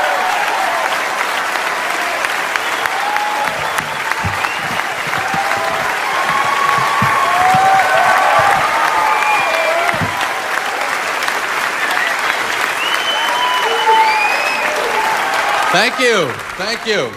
Thank 15.77 15.99
you. 15.99 16.31
Thank 16.55 16.87
you. 16.87 17.11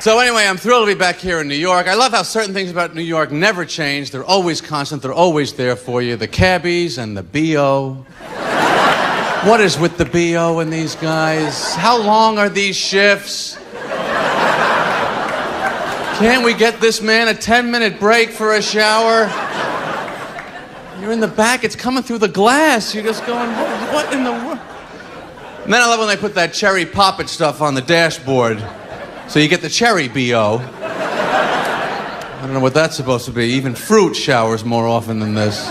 So, 0.00 0.20
anyway, 0.20 0.46
I'm 0.46 0.56
thrilled 0.56 0.88
to 0.88 0.94
be 0.94 0.98
back 0.98 1.16
here 1.16 1.38
in 1.42 1.48
New 1.48 1.54
York. 1.54 1.86
I 1.86 1.92
love 1.92 2.12
how 2.12 2.22
certain 2.22 2.54
things 2.54 2.70
about 2.70 2.94
New 2.94 3.02
York 3.02 3.30
never 3.30 3.66
change. 3.66 4.10
They're 4.10 4.24
always 4.24 4.62
constant, 4.62 5.02
they're 5.02 5.12
always 5.12 5.52
there 5.52 5.76
for 5.76 6.00
you. 6.00 6.16
The 6.16 6.26
cabbies 6.26 6.96
and 6.96 7.14
the 7.14 7.22
BO. 7.22 7.92
what 9.46 9.60
is 9.60 9.78
with 9.78 9.98
the 9.98 10.06
BO 10.06 10.60
and 10.60 10.72
these 10.72 10.94
guys? 10.94 11.74
How 11.74 12.02
long 12.02 12.38
are 12.38 12.48
these 12.48 12.74
shifts? 12.74 13.58
Can't 16.16 16.42
we 16.42 16.54
get 16.54 16.80
this 16.80 17.02
man 17.02 17.28
a 17.28 17.34
10 17.34 17.70
minute 17.70 18.00
break 18.00 18.30
for 18.30 18.54
a 18.54 18.62
shower? 18.62 19.28
You're 21.02 21.12
in 21.12 21.20
the 21.20 21.28
back, 21.28 21.64
it's 21.64 21.76
coming 21.76 22.02
through 22.02 22.20
the 22.20 22.28
glass. 22.28 22.94
You're 22.94 23.04
just 23.04 23.26
going, 23.26 23.50
what, 23.50 23.92
what 23.92 24.12
in 24.14 24.24
the 24.24 24.32
world? 24.32 24.69
And 25.64 25.72
then 25.72 25.82
I 25.82 25.86
love 25.86 25.98
when 25.98 26.08
they 26.08 26.16
put 26.16 26.34
that 26.34 26.52
cherry 26.52 26.86
poppet 26.86 27.28
stuff 27.28 27.60
on 27.60 27.74
the 27.74 27.82
dashboard. 27.82 28.64
So 29.28 29.38
you 29.38 29.48
get 29.48 29.60
the 29.60 29.68
cherry 29.68 30.08
BO. 30.08 30.60
I 32.40 32.42
don't 32.42 32.54
know 32.54 32.60
what 32.60 32.74
that's 32.74 32.96
supposed 32.96 33.26
to 33.26 33.32
be. 33.32 33.44
Even 33.50 33.74
fruit 33.74 34.14
showers 34.14 34.64
more 34.64 34.86
often 34.86 35.20
than 35.20 35.34
this. 35.34 35.68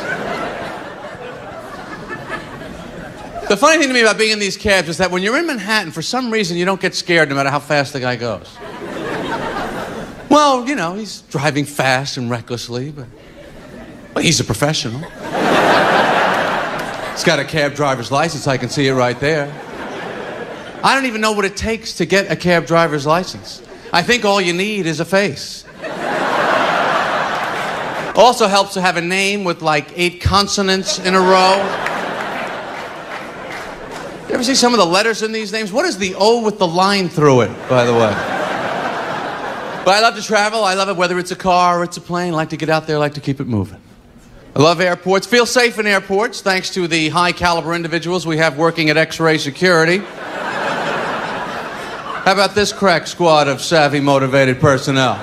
The 3.49 3.57
funny 3.57 3.79
thing 3.79 3.87
to 3.87 3.93
me 3.95 4.01
about 4.01 4.19
being 4.19 4.31
in 4.31 4.37
these 4.37 4.55
cabs 4.55 4.89
is 4.89 4.99
that 4.99 5.09
when 5.09 5.23
you're 5.23 5.37
in 5.37 5.47
Manhattan, 5.47 5.91
for 5.91 6.03
some 6.03 6.31
reason, 6.31 6.55
you 6.55 6.65
don't 6.65 6.79
get 6.79 6.93
scared 6.93 7.29
no 7.29 7.35
matter 7.35 7.49
how 7.49 7.59
fast 7.59 7.93
the 7.93 7.99
guy 7.99 8.15
goes. 8.15 8.55
Well, 10.29 10.67
you 10.67 10.75
know, 10.75 10.93
he's 10.93 11.21
driving 11.21 11.65
fast 11.65 12.17
and 12.17 12.29
recklessly, 12.29 12.91
but 12.91 13.07
well, 14.13 14.23
he's 14.23 14.39
a 14.39 14.43
professional. 14.43 14.99
He's 14.99 15.09
got 17.23 17.39
a 17.39 17.43
cab 17.43 17.73
driver's 17.73 18.11
license, 18.11 18.45
I 18.45 18.57
can 18.57 18.69
see 18.69 18.87
it 18.87 18.93
right 18.93 19.19
there. 19.19 19.51
I 20.81 20.95
don't 20.95 21.05
even 21.05 21.19
know 21.19 21.33
what 21.33 21.45
it 21.45 21.57
takes 21.57 21.95
to 21.95 22.05
get 22.05 22.31
a 22.31 22.35
cab 22.35 22.65
driver's 22.65 23.05
license. 23.05 23.61
I 23.91 24.01
think 24.01 24.23
all 24.23 24.39
you 24.39 24.53
need 24.53 24.85
is 24.85 24.99
a 24.99 25.05
face. 25.05 25.65
Also 28.15 28.47
helps 28.47 28.73
to 28.73 28.81
have 28.81 28.97
a 28.97 29.01
name 29.01 29.43
with 29.43 29.61
like 29.61 29.91
eight 29.95 30.21
consonants 30.21 30.99
in 30.99 31.15
a 31.15 31.19
row. 31.19 31.55
You 34.27 34.35
ever 34.35 34.43
see 34.43 34.55
some 34.55 34.73
of 34.73 34.79
the 34.79 34.85
letters 34.85 35.23
in 35.23 35.31
these 35.31 35.51
names? 35.51 35.71
What 35.71 35.85
is 35.85 35.97
the 35.97 36.15
O 36.17 36.43
with 36.43 36.59
the 36.59 36.67
line 36.67 37.09
through 37.09 37.41
it, 37.41 37.69
by 37.69 37.83
the 37.85 37.93
way? 37.93 38.11
But 39.85 39.95
I 39.95 40.01
love 40.01 40.15
to 40.15 40.21
travel. 40.21 40.63
I 40.63 40.75
love 40.75 40.89
it 40.89 40.95
whether 40.95 41.17
it's 41.17 41.31
a 41.31 41.35
car 41.35 41.79
or 41.79 41.83
it's 41.83 41.97
a 41.97 42.01
plane. 42.01 42.33
I 42.33 42.35
like 42.35 42.49
to 42.49 42.57
get 42.57 42.69
out 42.69 42.87
there, 42.87 42.97
I 42.97 42.99
like 42.99 43.15
to 43.15 43.21
keep 43.21 43.39
it 43.39 43.47
moving. 43.47 43.81
I 44.55 44.61
love 44.61 44.81
airports. 44.81 45.25
Feel 45.25 45.45
safe 45.45 45.79
in 45.79 45.87
airports 45.87 46.41
thanks 46.41 46.69
to 46.73 46.87
the 46.87 47.09
high 47.09 47.31
caliber 47.31 47.73
individuals 47.73 48.25
we 48.27 48.37
have 48.37 48.57
working 48.57 48.89
at 48.89 48.97
X 48.97 49.19
ray 49.19 49.37
security. 49.37 50.03
How 52.25 52.33
about 52.33 52.53
this 52.53 52.71
crack 52.71 53.07
squad 53.07 53.47
of 53.47 53.61
savvy, 53.61 53.99
motivated 53.99 54.59
personnel? 54.59 55.15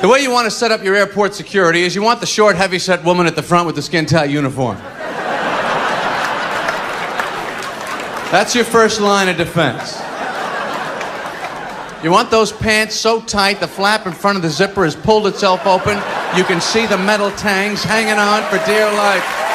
The 0.00 0.08
way 0.08 0.20
you 0.20 0.30
want 0.30 0.46
to 0.46 0.50
set 0.50 0.70
up 0.70 0.82
your 0.82 0.94
airport 0.94 1.34
security 1.34 1.82
is 1.82 1.94
you 1.94 2.00
want 2.00 2.20
the 2.20 2.26
short, 2.26 2.56
heavy-set 2.56 3.04
woman 3.04 3.26
at 3.26 3.36
the 3.36 3.42
front 3.42 3.66
with 3.66 3.76
the 3.76 3.82
skin-tight 3.82 4.30
uniform. 4.30 4.78
That's 8.30 8.54
your 8.54 8.64
first 8.64 9.00
line 9.00 9.28
of 9.28 9.36
defense. 9.36 10.00
You 12.02 12.10
want 12.10 12.30
those 12.30 12.50
pants 12.50 12.94
so 12.94 13.20
tight 13.20 13.60
the 13.60 13.68
flap 13.68 14.06
in 14.06 14.12
front 14.12 14.36
of 14.36 14.42
the 14.42 14.48
zipper 14.48 14.84
has 14.84 14.96
pulled 14.96 15.26
itself 15.26 15.66
open. 15.66 15.96
You 16.34 16.44
can 16.44 16.62
see 16.62 16.86
the 16.86 16.96
metal 16.96 17.30
tangs 17.32 17.82
hanging 17.82 18.18
on 18.18 18.42
for 18.44 18.64
dear 18.64 18.86
life. 18.86 19.49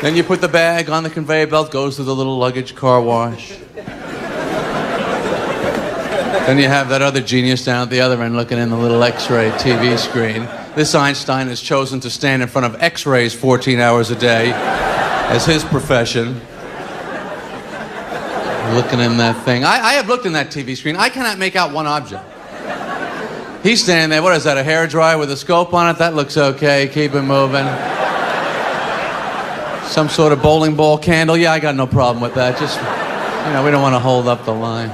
Then 0.00 0.14
you 0.14 0.22
put 0.22 0.40
the 0.40 0.48
bag 0.48 0.88
on 0.90 1.02
the 1.02 1.10
conveyor 1.10 1.48
belt, 1.48 1.72
goes 1.72 1.96
to 1.96 2.04
the 2.04 2.14
little 2.14 2.38
luggage 2.38 2.76
car 2.76 3.02
wash. 3.02 3.58
then 6.46 6.56
you 6.56 6.68
have 6.68 6.90
that 6.90 7.02
other 7.02 7.20
genius 7.20 7.64
down 7.64 7.82
at 7.82 7.90
the 7.90 8.00
other 8.00 8.22
end 8.22 8.36
looking 8.36 8.58
in 8.58 8.70
the 8.70 8.76
little 8.76 9.02
x 9.02 9.28
ray 9.28 9.50
TV 9.50 9.98
screen. 9.98 10.48
This 10.76 10.94
Einstein 10.94 11.48
has 11.48 11.60
chosen 11.60 11.98
to 12.00 12.10
stand 12.10 12.42
in 12.42 12.48
front 12.48 12.72
of 12.72 12.80
x 12.80 13.06
rays 13.06 13.34
14 13.34 13.80
hours 13.80 14.12
a 14.12 14.16
day 14.16 14.52
as 14.54 15.44
his 15.44 15.64
profession. 15.64 16.40
Looking 18.74 19.00
in 19.00 19.16
that 19.16 19.42
thing. 19.44 19.64
I, 19.64 19.80
I 19.80 19.92
have 19.94 20.06
looked 20.06 20.26
in 20.26 20.34
that 20.34 20.50
TV 20.50 20.76
screen. 20.76 20.94
I 20.94 21.08
cannot 21.08 21.38
make 21.38 21.56
out 21.56 21.72
one 21.72 21.88
object. 21.88 22.22
He's 23.64 23.82
standing 23.82 24.10
there. 24.10 24.22
What 24.22 24.36
is 24.36 24.44
that? 24.44 24.58
A 24.58 24.62
hair 24.62 24.86
dryer 24.86 25.18
with 25.18 25.32
a 25.32 25.36
scope 25.36 25.74
on 25.74 25.92
it? 25.92 25.98
That 25.98 26.14
looks 26.14 26.36
okay. 26.36 26.86
Keep 26.86 27.14
it 27.14 27.22
moving. 27.22 27.66
Some 29.88 30.10
sort 30.10 30.32
of 30.32 30.42
bowling 30.42 30.76
ball 30.76 30.98
candle. 30.98 31.36
Yeah, 31.36 31.50
I 31.50 31.60
got 31.60 31.74
no 31.74 31.86
problem 31.86 32.22
with 32.22 32.34
that. 32.34 32.58
Just, 32.58 32.78
you 32.78 33.52
know, 33.52 33.64
we 33.64 33.70
don't 33.70 33.80
want 33.80 33.94
to 33.94 33.98
hold 33.98 34.28
up 34.28 34.44
the 34.44 34.54
line. 34.54 34.90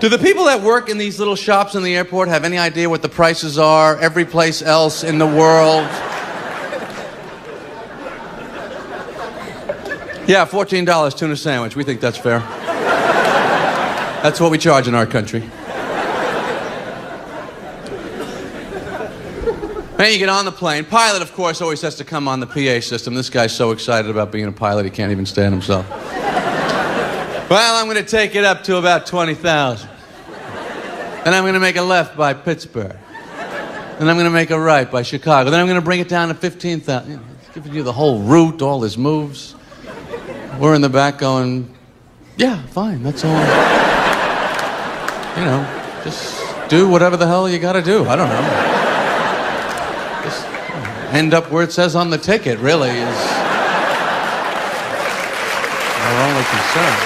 Do 0.00 0.08
the 0.08 0.18
people 0.18 0.44
that 0.44 0.62
work 0.62 0.88
in 0.88 0.96
these 0.96 1.18
little 1.18 1.36
shops 1.36 1.74
in 1.74 1.82
the 1.82 1.94
airport 1.94 2.28
have 2.28 2.44
any 2.44 2.56
idea 2.56 2.88
what 2.88 3.02
the 3.02 3.08
prices 3.08 3.58
are 3.58 3.98
every 3.98 4.24
place 4.24 4.62
else 4.62 5.04
in 5.04 5.18
the 5.18 5.26
world? 5.26 5.84
Yeah, 10.26 10.46
$14 10.46 11.18
tuna 11.18 11.36
sandwich. 11.36 11.74
We 11.76 11.82
think 11.82 12.00
that's 12.00 12.16
fair. 12.16 12.38
That's 14.22 14.40
what 14.40 14.50
we 14.52 14.58
charge 14.58 14.86
in 14.86 14.94
our 14.94 15.06
country. 15.06 15.50
Then 20.00 20.14
you 20.14 20.18
get 20.18 20.30
on 20.30 20.46
the 20.46 20.52
plane. 20.52 20.86
Pilot, 20.86 21.20
of 21.20 21.34
course, 21.34 21.60
always 21.60 21.82
has 21.82 21.96
to 21.96 22.04
come 22.04 22.26
on 22.26 22.40
the 22.40 22.46
PA 22.46 22.80
system. 22.80 23.12
This 23.12 23.28
guy's 23.28 23.54
so 23.54 23.70
excited 23.70 24.10
about 24.10 24.32
being 24.32 24.46
a 24.46 24.52
pilot, 24.52 24.86
he 24.86 24.90
can't 24.90 25.12
even 25.12 25.26
stand 25.26 25.52
himself. 25.52 25.86
well, 27.50 27.76
I'm 27.76 27.84
going 27.84 28.02
to 28.02 28.10
take 28.10 28.34
it 28.34 28.42
up 28.42 28.64
to 28.64 28.78
about 28.78 29.04
20,000. 29.04 29.90
And 31.26 31.34
I'm 31.34 31.42
going 31.42 31.52
to 31.52 31.60
make 31.60 31.76
a 31.76 31.82
left 31.82 32.16
by 32.16 32.32
Pittsburgh. 32.32 32.96
Then 33.36 34.08
I'm 34.08 34.16
going 34.16 34.24
to 34.24 34.30
make 34.30 34.48
a 34.48 34.58
right 34.58 34.90
by 34.90 35.02
Chicago. 35.02 35.50
Then 35.50 35.60
I'm 35.60 35.66
going 35.66 35.78
to 35.78 35.84
bring 35.84 36.00
it 36.00 36.08
down 36.08 36.28
to 36.28 36.34
15,000. 36.34 37.10
You 37.10 37.16
know, 37.18 37.22
giving 37.52 37.74
you 37.74 37.82
the 37.82 37.92
whole 37.92 38.22
route, 38.22 38.62
all 38.62 38.80
his 38.80 38.96
moves. 38.96 39.54
We're 40.58 40.74
in 40.74 40.80
the 40.80 40.88
back 40.88 41.18
going, 41.18 41.76
yeah, 42.38 42.62
fine, 42.68 43.02
that's 43.02 43.22
all. 43.22 43.38
You 45.36 45.44
know, 45.44 46.00
just 46.04 46.70
do 46.70 46.88
whatever 46.88 47.18
the 47.18 47.26
hell 47.26 47.50
you 47.50 47.58
got 47.58 47.74
to 47.74 47.82
do. 47.82 48.08
I 48.08 48.16
don't 48.16 48.30
know. 48.30 48.69
Just 51.10 51.18
end 51.18 51.34
up 51.34 51.50
where 51.50 51.64
it 51.64 51.72
says 51.72 51.96
on 51.96 52.08
the 52.10 52.18
ticket, 52.18 52.60
really, 52.60 52.88
is 52.88 53.16
our 55.98 56.22
only 56.28 56.44
concern. 56.44 56.96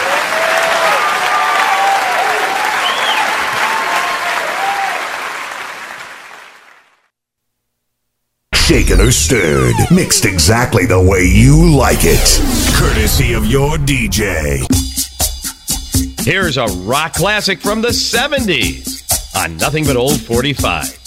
Shaken 8.55 9.01
or 9.01 9.11
stirred, 9.11 9.75
mixed 9.91 10.27
exactly 10.27 10.85
the 10.85 11.01
way 11.01 11.25
you 11.25 11.75
like 11.75 12.01
it. 12.03 12.41
Courtesy 12.75 13.33
of 13.33 13.47
your 13.47 13.79
DJ. 13.79 14.67
Here's 16.21 16.59
a 16.59 16.67
rock 16.67 17.15
classic 17.15 17.61
from 17.61 17.81
the 17.81 17.89
70s 17.89 19.35
on 19.35 19.57
Nothing 19.57 19.87
But 19.87 19.97
Old 19.97 20.21
45. 20.21 21.04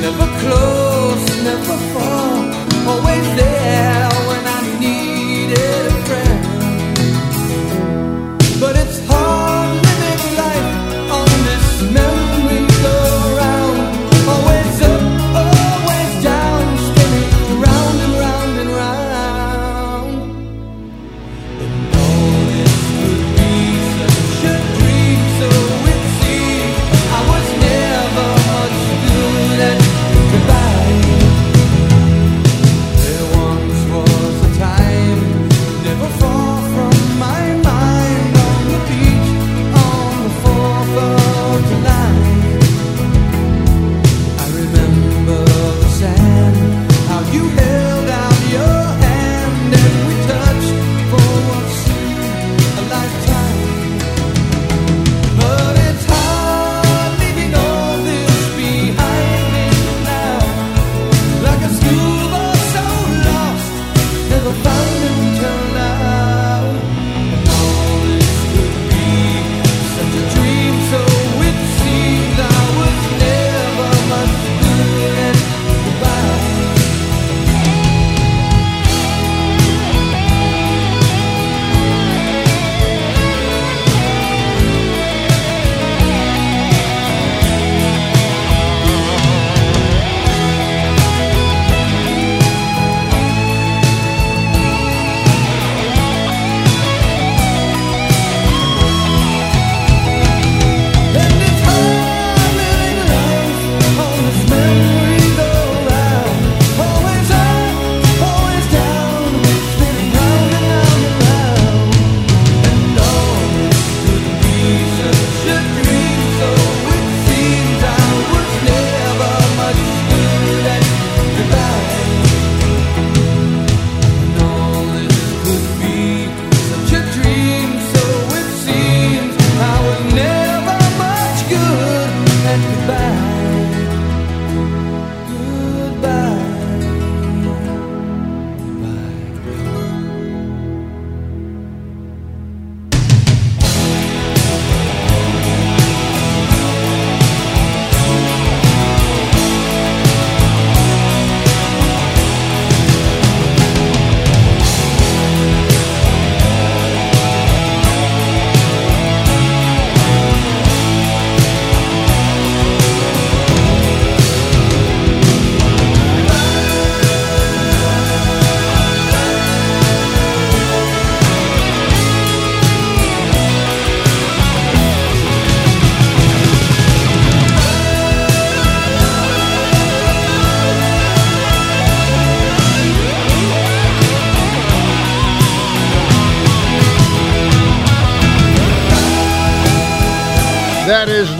never 0.00 0.26
close, 0.40 1.44
never 1.44 1.89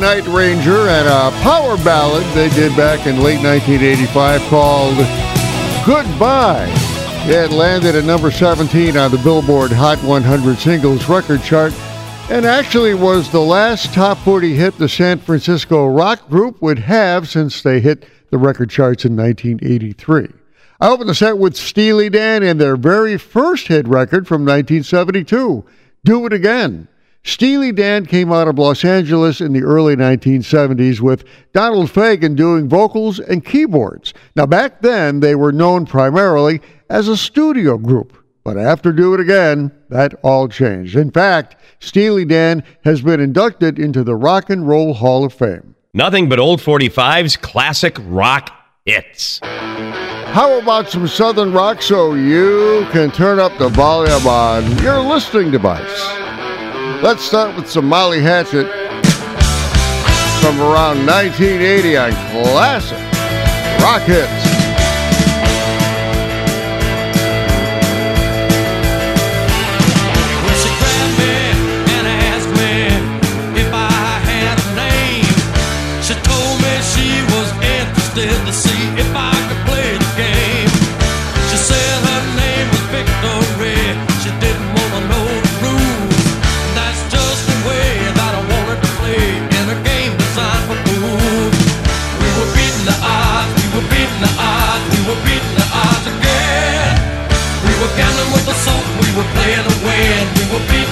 Night 0.01 0.27
Ranger 0.29 0.89
and 0.89 1.07
a 1.07 1.31
power 1.43 1.77
ballad 1.85 2.25
they 2.35 2.49
did 2.49 2.75
back 2.75 3.07
in 3.07 3.23
late 3.23 3.43
1985 3.45 4.41
called 4.49 4.97
Goodbye. 5.85 6.73
It 7.29 7.51
landed 7.51 7.95
at 7.95 8.05
number 8.05 8.31
17 8.31 8.97
on 8.97 9.11
the 9.11 9.19
Billboard 9.19 9.71
Hot 9.71 9.99
100 9.99 10.57
Singles 10.57 11.07
record 11.07 11.43
chart 11.43 11.75
and 12.31 12.47
actually 12.47 12.95
was 12.95 13.31
the 13.31 13.41
last 13.41 13.93
top 13.93 14.17
40 14.19 14.55
hit 14.55 14.79
the 14.79 14.89
San 14.89 15.19
Francisco 15.19 15.87
rock 15.87 16.31
group 16.31 16.63
would 16.63 16.79
have 16.79 17.29
since 17.29 17.61
they 17.61 17.81
hit 17.81 18.07
the 18.31 18.39
record 18.39 18.71
charts 18.71 19.05
in 19.05 19.15
1983. 19.17 20.29
I 20.81 20.89
opened 20.89 21.11
the 21.11 21.15
set 21.15 21.37
with 21.37 21.57
Steely 21.57 22.09
Dan 22.09 22.43
and 22.43 22.59
their 22.59 22.77
very 22.77 23.19
first 23.19 23.69
hit 23.69 23.87
record 23.87 24.27
from 24.27 24.47
1972, 24.47 25.63
Do 26.05 26.27
It 26.27 26.33
Again. 26.33 26.89
Steely 27.23 27.71
Dan 27.71 28.07
came 28.07 28.33
out 28.33 28.49
of 28.49 28.59
Los 28.59 28.85
Angeles 28.85 29.41
in 29.41 29.53
the 29.53 29.63
early 29.63 29.95
1970s 29.95 31.01
with 31.01 31.25
Donald 31.53 31.91
Fagen 31.91 32.35
doing 32.35 32.69
vocals 32.69 33.19
and 33.19 33.45
keyboards. 33.45 34.15
Now, 34.37 34.47
back 34.47 34.81
then, 34.81 35.21
they 35.21 35.35
were 35.35 35.53
known 35.53 35.85
primarily 35.85 36.61
as 36.89 37.09
a 37.09 37.17
studio 37.17 37.77
group, 37.77 38.17
but 38.43 38.57
after 38.57 38.91
Do 38.93 39.13
It 39.13 39.21
Again, 39.21 39.71
that 39.91 40.15
all 40.23 40.49
changed. 40.49 40.97
In 40.97 41.11
fact, 41.11 41.57
Steely 41.79 42.25
Dan 42.25 42.65
has 42.85 43.03
been 43.03 43.21
inducted 43.21 43.79
into 43.79 44.03
the 44.03 44.17
Rock 44.17 44.49
and 44.49 44.67
Roll 44.67 44.95
Hall 44.95 45.25
of 45.25 45.35
Fame. 45.35 45.75
Nothing 45.93 46.29
but 46.29 46.39
old 46.39 46.61
45's 46.61 47.37
classic 47.37 47.97
rock 48.01 48.51
hits. 48.87 49.41
How 49.43 50.59
about 50.59 50.89
some 50.89 51.07
Southern 51.07 51.53
rock 51.53 51.83
so 51.83 52.15
you 52.15 52.87
can 52.93 53.11
turn 53.11 53.39
up 53.41 53.59
the 53.59 53.69
volume 53.69 54.27
on 54.27 54.79
your 54.79 55.01
listening 55.01 55.51
device? 55.51 56.20
Let's 57.03 57.25
start 57.25 57.57
with 57.57 57.67
some 57.67 57.87
Molly 57.87 58.21
Hatchet 58.21 58.67
from 60.43 60.61
around 60.61 61.07
1980 61.07 61.97
on 61.97 62.11
classic 62.31 62.99
rock 63.83 64.03
hits. 64.03 64.50
Were 99.17 99.29
playing 99.35 99.65
to 99.67 99.75
win. 99.87 100.23
We 100.37 100.45
were 100.53 100.65
beating 100.71 100.90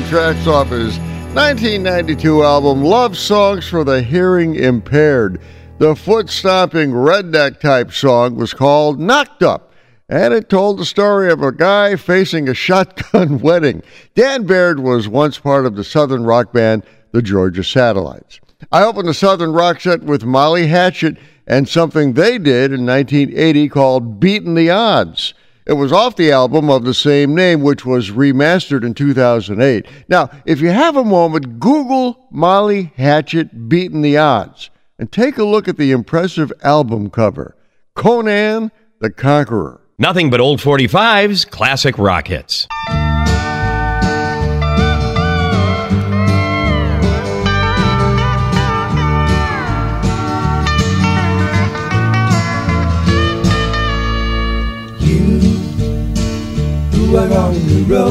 the 0.00 0.08
tracks 0.10 0.46
off 0.46 0.68
his 0.68 0.98
1992 1.32 2.42
album, 2.42 2.84
Love 2.84 3.16
Songs 3.16 3.66
for 3.66 3.82
the 3.82 4.02
Hearing 4.02 4.54
Impaired. 4.54 5.40
The 5.78 5.96
foot 5.96 6.28
stomping 6.28 6.90
redneck 6.90 7.60
type 7.60 7.92
song 7.92 8.36
was 8.36 8.52
called 8.52 9.00
Knocked 9.00 9.42
Up, 9.42 9.72
and 10.06 10.34
it 10.34 10.50
told 10.50 10.78
the 10.78 10.84
story 10.84 11.32
of 11.32 11.40
a 11.40 11.50
guy 11.50 11.96
facing 11.96 12.46
a 12.46 12.52
shotgun 12.52 13.38
wedding. 13.42 13.82
Dan 14.14 14.44
Baird 14.44 14.80
was 14.80 15.08
once 15.08 15.38
part 15.38 15.64
of 15.64 15.76
the 15.76 15.84
southern 15.84 16.24
rock 16.24 16.52
band, 16.52 16.84
the 17.12 17.22
Georgia 17.22 17.64
Satellites. 17.64 18.38
I 18.70 18.84
opened 18.84 19.08
the 19.08 19.14
southern 19.14 19.52
rock 19.52 19.80
set 19.80 20.02
with 20.02 20.26
Molly 20.26 20.66
Hatchet 20.66 21.16
and 21.46 21.66
something 21.66 22.12
they 22.12 22.36
did 22.36 22.70
in 22.70 22.84
1980 22.84 23.70
called 23.70 24.20
Beatin' 24.20 24.56
the 24.56 24.68
Odds. 24.68 25.32
It 25.66 25.72
was 25.72 25.92
off 25.92 26.14
the 26.14 26.30
album 26.30 26.70
of 26.70 26.84
the 26.84 26.94
same 26.94 27.34
name, 27.34 27.60
which 27.60 27.84
was 27.84 28.10
remastered 28.10 28.84
in 28.84 28.94
2008. 28.94 29.84
Now, 30.08 30.30
if 30.44 30.60
you 30.60 30.70
have 30.70 30.96
a 30.96 31.04
moment, 31.04 31.58
Google 31.58 32.28
Molly 32.30 32.92
Hatchet 32.96 33.68
Beatin' 33.68 34.02
the 34.02 34.16
Odds 34.16 34.70
and 34.96 35.10
take 35.10 35.38
a 35.38 35.44
look 35.44 35.66
at 35.66 35.76
the 35.76 35.90
impressive 35.90 36.52
album 36.62 37.10
cover 37.10 37.56
Conan 37.96 38.70
the 39.00 39.10
Conqueror. 39.10 39.80
Nothing 39.98 40.30
but 40.30 40.40
old 40.40 40.60
45s, 40.60 41.50
classic 41.50 41.98
rock 41.98 42.28
hits. 42.28 42.68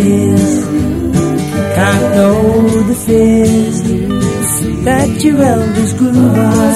Tender 0.00 0.68
can't 1.74 2.14
know 2.16 2.68
the 2.90 2.94
fears 2.94 3.82
that 4.84 5.24
your 5.24 5.40
elders 5.40 5.92
grew 5.94 6.12
by, 6.12 6.74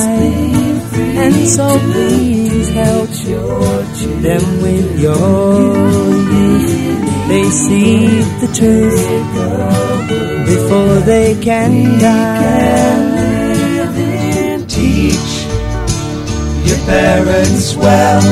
and 1.22 1.48
so 1.48 1.66
please 1.90 2.70
help 2.70 3.10
them 4.22 4.44
with 4.62 5.00
your 5.00 5.60
youth. 6.32 6.70
They 7.28 7.48
see 7.50 8.06
the 8.42 8.50
truth 8.58 9.06
before 10.46 11.00
they 11.00 11.34
can 11.40 11.98
die. 11.98 12.80
Teach 14.68 15.32
your 16.68 16.80
parents 16.86 17.74
well, 17.76 18.22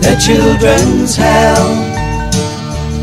their 0.00 0.18
children's 0.18 1.16
hell 1.16 1.81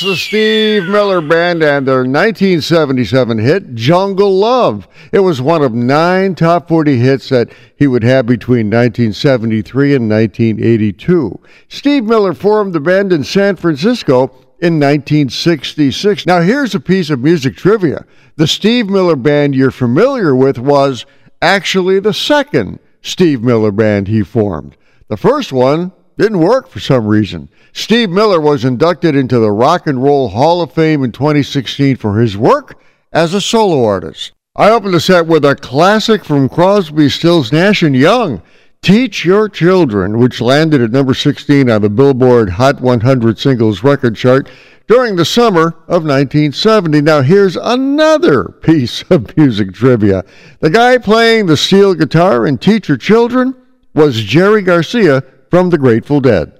That's 0.00 0.12
the 0.12 0.16
Steve 0.16 0.88
Miller 0.88 1.20
Band 1.20 1.62
and 1.62 1.86
their 1.86 2.04
1977 2.04 3.36
hit, 3.36 3.74
Jungle 3.74 4.34
Love. 4.34 4.88
It 5.12 5.18
was 5.18 5.42
one 5.42 5.60
of 5.60 5.74
nine 5.74 6.34
top 6.34 6.68
40 6.68 6.96
hits 6.96 7.28
that 7.28 7.52
he 7.76 7.86
would 7.86 8.02
have 8.02 8.24
between 8.24 8.70
1973 8.70 9.94
and 9.94 10.08
1982. 10.08 11.38
Steve 11.68 12.04
Miller 12.04 12.32
formed 12.32 12.72
the 12.72 12.80
band 12.80 13.12
in 13.12 13.22
San 13.24 13.56
Francisco 13.56 14.28
in 14.60 14.80
1966. 14.80 16.24
Now, 16.24 16.40
here's 16.40 16.74
a 16.74 16.80
piece 16.80 17.10
of 17.10 17.20
music 17.20 17.54
trivia. 17.54 18.06
The 18.36 18.46
Steve 18.46 18.88
Miller 18.88 19.16
Band 19.16 19.54
you're 19.54 19.70
familiar 19.70 20.34
with 20.34 20.58
was 20.58 21.04
actually 21.42 22.00
the 22.00 22.14
second 22.14 22.78
Steve 23.02 23.42
Miller 23.42 23.70
Band 23.70 24.08
he 24.08 24.22
formed. 24.22 24.78
The 25.08 25.18
first 25.18 25.52
one 25.52 25.92
didn't 26.20 26.40
work 26.40 26.68
for 26.68 26.80
some 26.80 27.06
reason. 27.06 27.48
Steve 27.72 28.10
Miller 28.10 28.38
was 28.38 28.62
inducted 28.62 29.16
into 29.16 29.38
the 29.38 29.50
Rock 29.50 29.86
and 29.86 30.02
Roll 30.02 30.28
Hall 30.28 30.60
of 30.60 30.70
Fame 30.70 31.02
in 31.02 31.12
2016 31.12 31.96
for 31.96 32.18
his 32.18 32.36
work 32.36 32.78
as 33.10 33.32
a 33.32 33.40
solo 33.40 33.84
artist. 33.84 34.32
I 34.54 34.68
opened 34.68 34.92
the 34.92 35.00
set 35.00 35.26
with 35.26 35.46
a 35.46 35.56
classic 35.56 36.22
from 36.22 36.50
Crosby, 36.50 37.08
Stills, 37.08 37.52
Nash 37.52 37.82
and 37.82 37.96
Young, 37.96 38.42
Teach 38.82 39.24
Your 39.24 39.48
Children, 39.48 40.18
which 40.18 40.42
landed 40.42 40.82
at 40.82 40.90
number 40.90 41.14
16 41.14 41.70
on 41.70 41.80
the 41.80 41.88
Billboard 41.88 42.50
Hot 42.50 42.82
100 42.82 43.38
Singles 43.38 43.82
Record 43.82 44.14
Chart 44.14 44.46
during 44.88 45.16
the 45.16 45.24
summer 45.24 45.68
of 45.88 46.04
1970. 46.04 47.00
Now, 47.00 47.22
here's 47.22 47.56
another 47.56 48.44
piece 48.62 49.02
of 49.08 49.34
music 49.38 49.72
trivia. 49.72 50.26
The 50.60 50.68
guy 50.68 50.98
playing 50.98 51.46
the 51.46 51.56
steel 51.56 51.94
guitar 51.94 52.46
in 52.46 52.58
Teach 52.58 52.88
Your 52.88 52.98
Children 52.98 53.54
was 53.94 54.22
Jerry 54.22 54.60
Garcia 54.60 55.24
from 55.50 55.70
the 55.70 55.78
Grateful 55.78 56.20
Dead. 56.20 56.52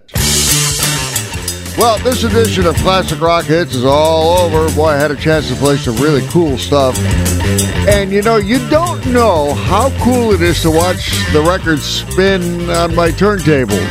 Well, 1.78 1.96
this 2.00 2.24
edition 2.24 2.66
of 2.66 2.74
Classic 2.76 3.18
Rock 3.20 3.44
Hits 3.44 3.74
is 3.74 3.84
all 3.84 4.38
over. 4.38 4.74
Boy, 4.74 4.88
I 4.88 4.96
had 4.96 5.10
a 5.10 5.16
chance 5.16 5.48
to 5.48 5.54
play 5.54 5.76
some 5.76 5.96
really 5.96 6.26
cool 6.26 6.58
stuff. 6.58 6.98
And 7.88 8.10
you 8.10 8.20
know, 8.20 8.36
you 8.36 8.58
don't 8.68 9.06
know 9.06 9.54
how 9.54 9.88
cool 10.04 10.32
it 10.32 10.42
is 10.42 10.60
to 10.62 10.70
watch 10.70 11.10
the 11.32 11.40
records 11.40 11.84
spin 11.84 12.68
on 12.68 12.94
my 12.94 13.10
turntables. 13.10 13.88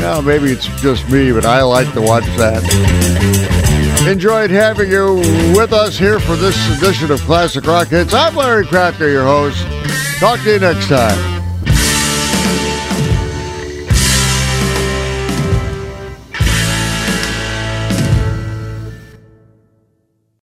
Now, 0.00 0.20
maybe 0.20 0.52
it's 0.52 0.66
just 0.80 1.08
me, 1.10 1.32
but 1.32 1.44
I 1.44 1.62
like 1.62 1.92
to 1.94 2.00
watch 2.00 2.24
that. 2.36 2.62
Enjoyed 4.08 4.50
having 4.50 4.90
you 4.90 5.16
with 5.54 5.72
us 5.72 5.98
here 5.98 6.20
for 6.20 6.36
this 6.36 6.56
edition 6.78 7.10
of 7.10 7.20
Classic 7.22 7.66
Rock 7.66 7.88
Hits. 7.88 8.14
I'm 8.14 8.36
Larry 8.36 8.64
Kratka, 8.64 9.00
your 9.00 9.24
host. 9.24 9.66
Talk 10.18 10.40
to 10.44 10.52
you 10.52 10.60
next 10.60 10.88
time. 10.88 11.37